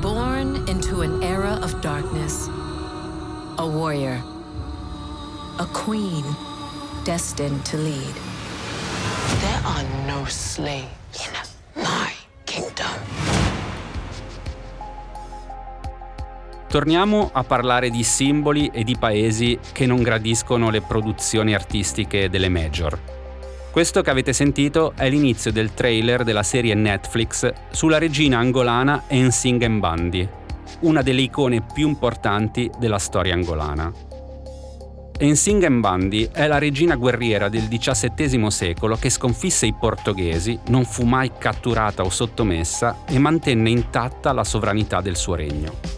Born 0.00 0.62
into 0.68 1.00
an 1.00 1.20
era 1.20 1.58
of 1.60 1.80
darkness, 1.80 2.46
a 3.56 3.64
warrior, 3.64 4.22
a 5.58 5.66
queen 5.72 6.24
destined 7.02 7.60
to 7.64 7.76
lead. 7.76 8.14
There 9.40 9.60
are 9.64 9.84
no 10.06 10.24
slaves 10.26 11.26
in 11.26 11.82
my 11.82 12.12
kingdom. 12.44 13.25
Torniamo 16.68 17.30
a 17.32 17.44
parlare 17.44 17.90
di 17.90 18.02
simboli 18.02 18.70
e 18.72 18.82
di 18.82 18.96
paesi 18.98 19.58
che 19.72 19.86
non 19.86 20.02
gradiscono 20.02 20.68
le 20.70 20.82
produzioni 20.82 21.54
artistiche 21.54 22.28
delle 22.28 22.48
major. 22.48 22.98
Questo 23.70 24.02
che 24.02 24.10
avete 24.10 24.32
sentito 24.32 24.94
è 24.96 25.08
l'inizio 25.08 25.52
del 25.52 25.74
trailer 25.74 26.24
della 26.24 26.42
serie 26.42 26.74
Netflix 26.74 27.52
sulla 27.70 27.98
regina 27.98 28.38
angolana 28.38 29.04
Ensing 29.06 29.64
Mbandi, 29.64 30.28
una 30.80 31.02
delle 31.02 31.20
icone 31.20 31.62
più 31.72 31.86
importanti 31.86 32.70
della 32.78 32.98
storia 32.98 33.34
angolana. 33.34 33.92
Ensing 35.18 35.66
Mbandi 35.68 36.30
è 36.32 36.46
la 36.46 36.58
regina 36.58 36.96
guerriera 36.96 37.48
del 37.48 37.68
XVII 37.68 38.50
secolo 38.50 38.96
che 38.96 39.08
sconfisse 39.08 39.66
i 39.66 39.72
portoghesi, 39.72 40.58
non 40.68 40.84
fu 40.84 41.04
mai 41.04 41.30
catturata 41.38 42.02
o 42.02 42.10
sottomessa 42.10 43.04
e 43.06 43.18
mantenne 43.18 43.70
intatta 43.70 44.32
la 44.32 44.44
sovranità 44.44 45.00
del 45.00 45.16
suo 45.16 45.36
regno. 45.36 45.95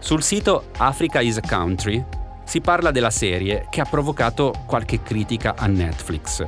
Sul 0.00 0.22
sito 0.22 0.64
Africa 0.78 1.20
is 1.20 1.36
a 1.36 1.42
Country 1.46 2.02
si 2.42 2.62
parla 2.62 2.90
della 2.90 3.10
serie 3.10 3.66
che 3.70 3.82
ha 3.82 3.84
provocato 3.84 4.52
qualche 4.66 5.02
critica 5.02 5.54
a 5.56 5.66
Netflix. 5.66 6.44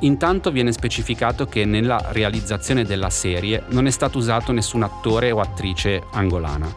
Intanto 0.00 0.52
viene 0.52 0.72
specificato 0.72 1.46
che 1.46 1.64
nella 1.64 2.00
realizzazione 2.10 2.84
della 2.84 3.10
serie 3.10 3.64
non 3.70 3.86
è 3.86 3.90
stato 3.90 4.16
usato 4.18 4.52
nessun 4.52 4.84
attore 4.84 5.32
o 5.32 5.40
attrice 5.40 6.04
angolana. 6.12 6.72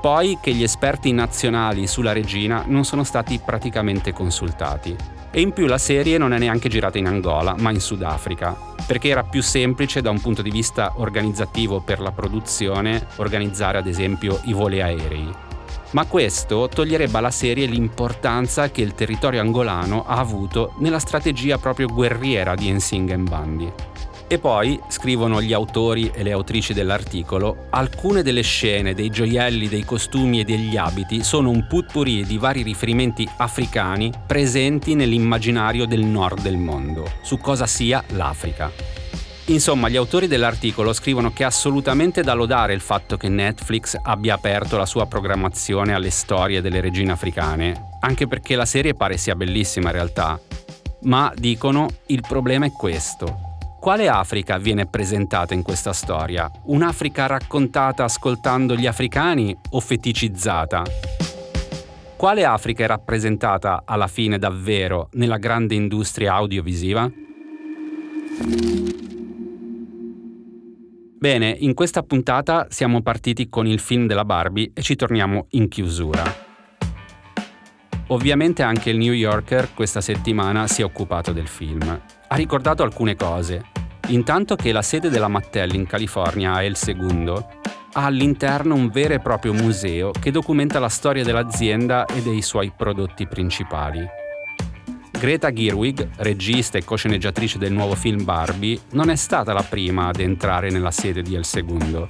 Poi 0.00 0.38
che 0.40 0.52
gli 0.52 0.62
esperti 0.62 1.12
nazionali 1.12 1.86
sulla 1.86 2.12
regina 2.12 2.64
non 2.66 2.84
sono 2.84 3.04
stati 3.04 3.38
praticamente 3.38 4.12
consultati. 4.12 4.96
E 5.30 5.40
in 5.40 5.52
più 5.52 5.66
la 5.66 5.78
serie 5.78 6.16
non 6.16 6.32
è 6.32 6.38
neanche 6.38 6.68
girata 6.68 6.96
in 6.96 7.06
Angola, 7.06 7.54
ma 7.58 7.70
in 7.70 7.80
Sudafrica, 7.80 8.56
perché 8.86 9.08
era 9.08 9.24
più 9.24 9.42
semplice 9.42 10.00
da 10.00 10.10
un 10.10 10.20
punto 10.20 10.40
di 10.40 10.50
vista 10.50 10.94
organizzativo 10.96 11.80
per 11.80 12.00
la 12.00 12.12
produzione 12.12 13.06
organizzare 13.16 13.78
ad 13.78 13.86
esempio 13.86 14.40
i 14.44 14.54
voli 14.54 14.80
aerei. 14.80 15.46
Ma 15.90 16.04
questo 16.06 16.68
toglierebbe 16.68 17.16
alla 17.16 17.30
serie 17.30 17.66
l'importanza 17.66 18.70
che 18.70 18.82
il 18.82 18.94
territorio 18.94 19.40
angolano 19.40 20.04
ha 20.06 20.18
avuto 20.18 20.74
nella 20.78 20.98
strategia 20.98 21.58
proprio 21.58 21.88
guerriera 21.88 22.54
di 22.54 22.68
Ensing 22.68 23.14
Bandi. 23.16 23.72
E 24.30 24.38
poi, 24.38 24.78
scrivono 24.88 25.40
gli 25.40 25.54
autori 25.54 26.10
e 26.14 26.22
le 26.22 26.32
autrici 26.32 26.74
dell'articolo, 26.74 27.68
alcune 27.70 28.22
delle 28.22 28.42
scene, 28.42 28.92
dei 28.92 29.08
gioielli, 29.08 29.68
dei 29.68 29.86
costumi 29.86 30.40
e 30.40 30.44
degli 30.44 30.76
abiti 30.76 31.24
sono 31.24 31.48
un 31.48 31.66
putpurì 31.66 32.26
di 32.26 32.36
vari 32.36 32.60
riferimenti 32.60 33.26
africani 33.38 34.12
presenti 34.26 34.94
nell'immaginario 34.94 35.86
del 35.86 36.04
nord 36.04 36.42
del 36.42 36.58
mondo, 36.58 37.10
su 37.22 37.38
cosa 37.38 37.66
sia 37.66 38.04
l'Africa. 38.08 38.70
Insomma, 39.46 39.88
gli 39.88 39.96
autori 39.96 40.26
dell'articolo 40.26 40.92
scrivono 40.92 41.32
che 41.32 41.44
è 41.44 41.46
assolutamente 41.46 42.20
da 42.20 42.34
lodare 42.34 42.74
il 42.74 42.82
fatto 42.82 43.16
che 43.16 43.30
Netflix 43.30 43.96
abbia 44.02 44.34
aperto 44.34 44.76
la 44.76 44.84
sua 44.84 45.06
programmazione 45.06 45.94
alle 45.94 46.10
storie 46.10 46.60
delle 46.60 46.82
regine 46.82 47.12
africane, 47.12 47.96
anche 48.00 48.26
perché 48.26 48.56
la 48.56 48.66
serie 48.66 48.92
pare 48.92 49.16
sia 49.16 49.34
bellissima 49.34 49.86
in 49.88 49.94
realtà. 49.94 50.38
Ma 51.04 51.32
dicono 51.34 51.88
il 52.08 52.20
problema 52.20 52.66
è 52.66 52.72
questo. 52.72 53.47
Quale 53.80 54.08
Africa 54.08 54.58
viene 54.58 54.86
presentata 54.86 55.54
in 55.54 55.62
questa 55.62 55.92
storia? 55.92 56.50
Un'Africa 56.64 57.26
raccontata 57.26 58.02
ascoltando 58.02 58.74
gli 58.74 58.86
africani 58.86 59.56
o 59.70 59.78
feticizzata? 59.78 60.82
Quale 62.16 62.44
Africa 62.44 62.82
è 62.82 62.86
rappresentata 62.88 63.82
alla 63.84 64.08
fine 64.08 64.36
davvero 64.36 65.08
nella 65.12 65.36
grande 65.38 65.76
industria 65.76 66.34
audiovisiva? 66.34 67.08
Bene, 71.18 71.56
in 71.60 71.72
questa 71.74 72.02
puntata 72.02 72.66
siamo 72.70 73.00
partiti 73.00 73.48
con 73.48 73.68
il 73.68 73.78
film 73.78 74.08
della 74.08 74.24
Barbie 74.24 74.72
e 74.74 74.82
ci 74.82 74.96
torniamo 74.96 75.46
in 75.50 75.68
chiusura. 75.68 76.24
Ovviamente 78.08 78.64
anche 78.64 78.90
il 78.90 78.98
New 78.98 79.12
Yorker 79.12 79.72
questa 79.72 80.00
settimana 80.00 80.66
si 80.66 80.82
è 80.82 80.84
occupato 80.84 81.32
del 81.32 81.46
film 81.46 82.16
ha 82.28 82.36
ricordato 82.36 82.82
alcune 82.82 83.16
cose. 83.16 83.64
Intanto 84.08 84.56
che 84.56 84.72
la 84.72 84.82
sede 84.82 85.10
della 85.10 85.28
Mattel 85.28 85.74
in 85.74 85.86
California 85.86 86.60
è 86.60 86.64
il 86.64 86.76
segundo, 86.76 87.56
ha 87.92 88.04
all'interno 88.04 88.74
un 88.74 88.88
vero 88.90 89.14
e 89.14 89.20
proprio 89.20 89.52
museo 89.52 90.10
che 90.10 90.30
documenta 90.30 90.78
la 90.78 90.88
storia 90.88 91.24
dell'azienda 91.24 92.06
e 92.06 92.22
dei 92.22 92.42
suoi 92.42 92.72
prodotti 92.74 93.26
principali. 93.26 94.06
Greta 95.10 95.52
Gerwig, 95.52 96.10
regista 96.18 96.78
e 96.78 96.84
co-sceneggiatrice 96.84 97.58
del 97.58 97.72
nuovo 97.72 97.96
film 97.96 98.24
Barbie, 98.24 98.78
non 98.92 99.10
è 99.10 99.16
stata 99.16 99.52
la 99.52 99.64
prima 99.64 100.06
ad 100.06 100.20
entrare 100.20 100.70
nella 100.70 100.92
sede 100.92 101.22
di 101.22 101.34
El 101.34 101.44
Segundo. 101.44 102.06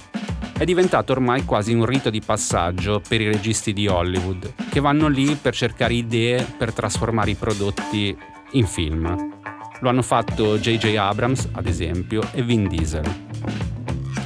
È 0.55 0.63
diventato 0.63 1.13
ormai 1.13 1.43
quasi 1.43 1.73
un 1.73 1.85
rito 1.85 2.09
di 2.09 2.21
passaggio 2.21 3.01
per 3.05 3.19
i 3.21 3.25
registi 3.25 3.73
di 3.73 3.87
Hollywood, 3.87 4.53
che 4.69 4.79
vanno 4.79 5.07
lì 5.07 5.35
per 5.35 5.55
cercare 5.55 5.93
idee 5.95 6.45
per 6.55 6.71
trasformare 6.71 7.31
i 7.31 7.35
prodotti 7.35 8.15
in 8.51 8.67
film. 8.67 9.38
Lo 9.81 9.89
hanno 9.89 10.01
fatto 10.01 10.57
J.J. 10.57 10.95
Abrams, 10.95 11.49
ad 11.53 11.65
esempio, 11.65 12.21
e 12.33 12.41
Vin 12.43 12.67
Diesel. 12.67 13.03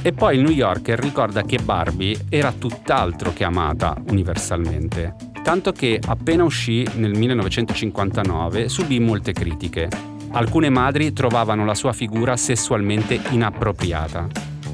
E 0.02 0.12
poi 0.12 0.36
il 0.36 0.42
New 0.42 0.52
Yorker 0.52 0.98
ricorda 0.98 1.42
che 1.42 1.58
Barbie 1.58 2.26
era 2.28 2.52
tutt'altro 2.52 3.32
che 3.32 3.44
amata 3.44 3.96
universalmente, 4.08 5.14
tanto 5.42 5.72
che 5.72 6.00
appena 6.04 6.44
uscì 6.44 6.86
nel 6.96 7.16
1959 7.16 8.68
subì 8.68 9.00
molte 9.00 9.32
critiche. 9.32 9.88
Alcune 10.32 10.68
madri 10.68 11.12
trovavano 11.12 11.64
la 11.64 11.74
sua 11.74 11.92
figura 11.92 12.36
sessualmente 12.36 13.20
inappropriata, 13.30 14.26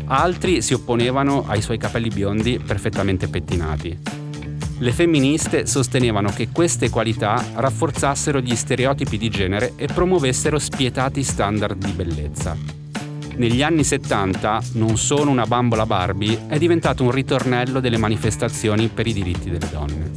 altri 0.06 0.62
si 0.62 0.74
opponevano 0.74 1.44
ai 1.46 1.62
suoi 1.62 1.78
capelli 1.78 2.08
biondi 2.08 2.58
perfettamente 2.58 3.28
pettinati. 3.28 4.19
Le 4.82 4.92
femministe 4.92 5.66
sostenevano 5.66 6.30
che 6.30 6.48
queste 6.48 6.88
qualità 6.88 7.44
rafforzassero 7.52 8.40
gli 8.40 8.56
stereotipi 8.56 9.18
di 9.18 9.28
genere 9.28 9.74
e 9.76 9.86
promuovessero 9.86 10.58
spietati 10.58 11.22
standard 11.22 11.84
di 11.84 11.92
bellezza. 11.92 12.56
Negli 13.36 13.62
anni 13.62 13.84
70 13.84 14.62
Non 14.74 14.96
sono 14.96 15.30
una 15.30 15.44
bambola 15.44 15.84
Barbie 15.84 16.46
è 16.46 16.56
diventato 16.56 17.02
un 17.02 17.10
ritornello 17.10 17.80
delle 17.80 17.98
manifestazioni 17.98 18.88
per 18.88 19.06
i 19.06 19.12
diritti 19.12 19.50
delle 19.50 19.68
donne. 19.70 20.12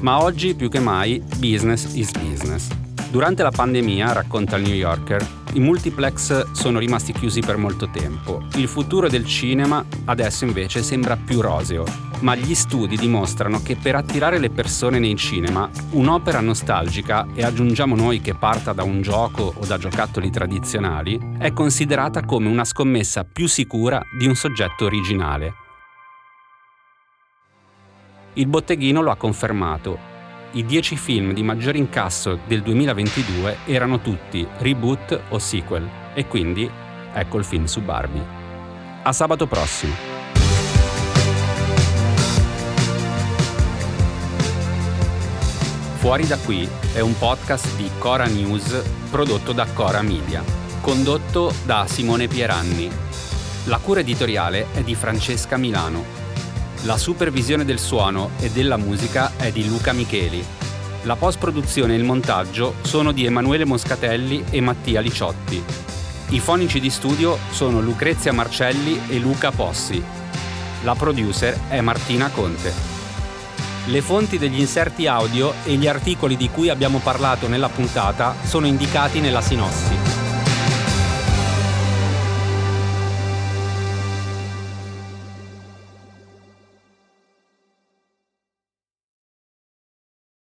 Ma 0.00 0.22
oggi 0.22 0.54
più 0.54 0.68
che 0.68 0.78
mai 0.78 1.22
business 1.38 1.94
is 1.94 2.10
business. 2.10 2.81
Durante 3.12 3.42
la 3.42 3.50
pandemia, 3.50 4.14
racconta 4.14 4.56
il 4.56 4.62
New 4.62 4.74
Yorker, 4.74 5.22
i 5.52 5.60
multiplex 5.60 6.52
sono 6.52 6.78
rimasti 6.78 7.12
chiusi 7.12 7.40
per 7.40 7.58
molto 7.58 7.90
tempo. 7.90 8.42
Il 8.54 8.68
futuro 8.68 9.06
del 9.06 9.26
cinema 9.26 9.84
adesso 10.06 10.46
invece 10.46 10.82
sembra 10.82 11.18
più 11.18 11.42
roseo, 11.42 11.84
ma 12.20 12.34
gli 12.34 12.54
studi 12.54 12.96
dimostrano 12.96 13.60
che 13.62 13.76
per 13.76 13.96
attirare 13.96 14.38
le 14.38 14.48
persone 14.48 14.98
nei 14.98 15.14
cinema, 15.16 15.68
un'opera 15.90 16.40
nostalgica, 16.40 17.26
e 17.34 17.44
aggiungiamo 17.44 17.94
noi 17.94 18.22
che 18.22 18.34
parta 18.34 18.72
da 18.72 18.82
un 18.82 19.02
gioco 19.02 19.52
o 19.58 19.66
da 19.66 19.76
giocattoli 19.76 20.30
tradizionali, 20.30 21.36
è 21.36 21.52
considerata 21.52 22.24
come 22.24 22.48
una 22.48 22.64
scommessa 22.64 23.24
più 23.30 23.46
sicura 23.46 24.00
di 24.18 24.26
un 24.26 24.34
soggetto 24.34 24.86
originale. 24.86 25.52
Il 28.32 28.46
botteghino 28.46 29.02
lo 29.02 29.10
ha 29.10 29.16
confermato 29.16 30.11
i 30.54 30.66
10 30.66 30.96
film 30.96 31.32
di 31.32 31.42
maggior 31.42 31.76
incasso 31.76 32.38
del 32.46 32.62
2022 32.62 33.58
erano 33.64 34.00
tutti 34.00 34.46
reboot 34.58 35.18
o 35.30 35.38
sequel 35.38 35.88
e 36.12 36.26
quindi 36.26 36.70
ecco 37.14 37.38
il 37.38 37.44
film 37.44 37.64
su 37.64 37.80
Barbie. 37.80 38.40
A 39.02 39.12
sabato 39.12 39.46
prossimo. 39.46 39.94
Fuori 45.96 46.26
da 46.26 46.36
qui 46.36 46.68
è 46.92 47.00
un 47.00 47.16
podcast 47.16 47.76
di 47.76 47.88
Cora 47.98 48.26
News 48.26 48.82
prodotto 49.08 49.52
da 49.52 49.66
Cora 49.72 50.02
Media, 50.02 50.42
condotto 50.80 51.54
da 51.64 51.86
Simone 51.88 52.26
Pieranni. 52.26 52.90
La 53.66 53.78
cura 53.78 54.00
editoriale 54.00 54.66
è 54.74 54.82
di 54.82 54.96
Francesca 54.96 55.56
Milano 55.56 56.21
la 56.84 56.96
supervisione 56.96 57.64
del 57.64 57.78
suono 57.78 58.30
e 58.40 58.50
della 58.50 58.76
musica 58.76 59.32
è 59.36 59.52
di 59.52 59.68
Luca 59.68 59.92
Micheli. 59.92 60.44
La 61.02 61.14
post-produzione 61.14 61.94
e 61.94 61.96
il 61.96 62.04
montaggio 62.04 62.74
sono 62.82 63.12
di 63.12 63.24
Emanuele 63.24 63.64
Moscatelli 63.64 64.44
e 64.50 64.60
Mattia 64.60 65.00
Liciotti. 65.00 65.62
I 66.30 66.40
fonici 66.40 66.80
di 66.80 66.90
studio 66.90 67.38
sono 67.50 67.80
Lucrezia 67.80 68.32
Marcelli 68.32 69.00
e 69.08 69.18
Luca 69.18 69.52
Possi. 69.52 70.02
La 70.82 70.94
producer 70.94 71.56
è 71.68 71.80
Martina 71.80 72.30
Conte. 72.30 72.72
Le 73.86 74.00
fonti 74.00 74.38
degli 74.38 74.58
inserti 74.58 75.06
audio 75.06 75.54
e 75.64 75.74
gli 75.74 75.86
articoli 75.86 76.36
di 76.36 76.48
cui 76.50 76.68
abbiamo 76.68 76.98
parlato 76.98 77.46
nella 77.46 77.68
puntata 77.68 78.34
sono 78.42 78.66
indicati 78.66 79.20
nella 79.20 79.40
sinossi. 79.40 80.01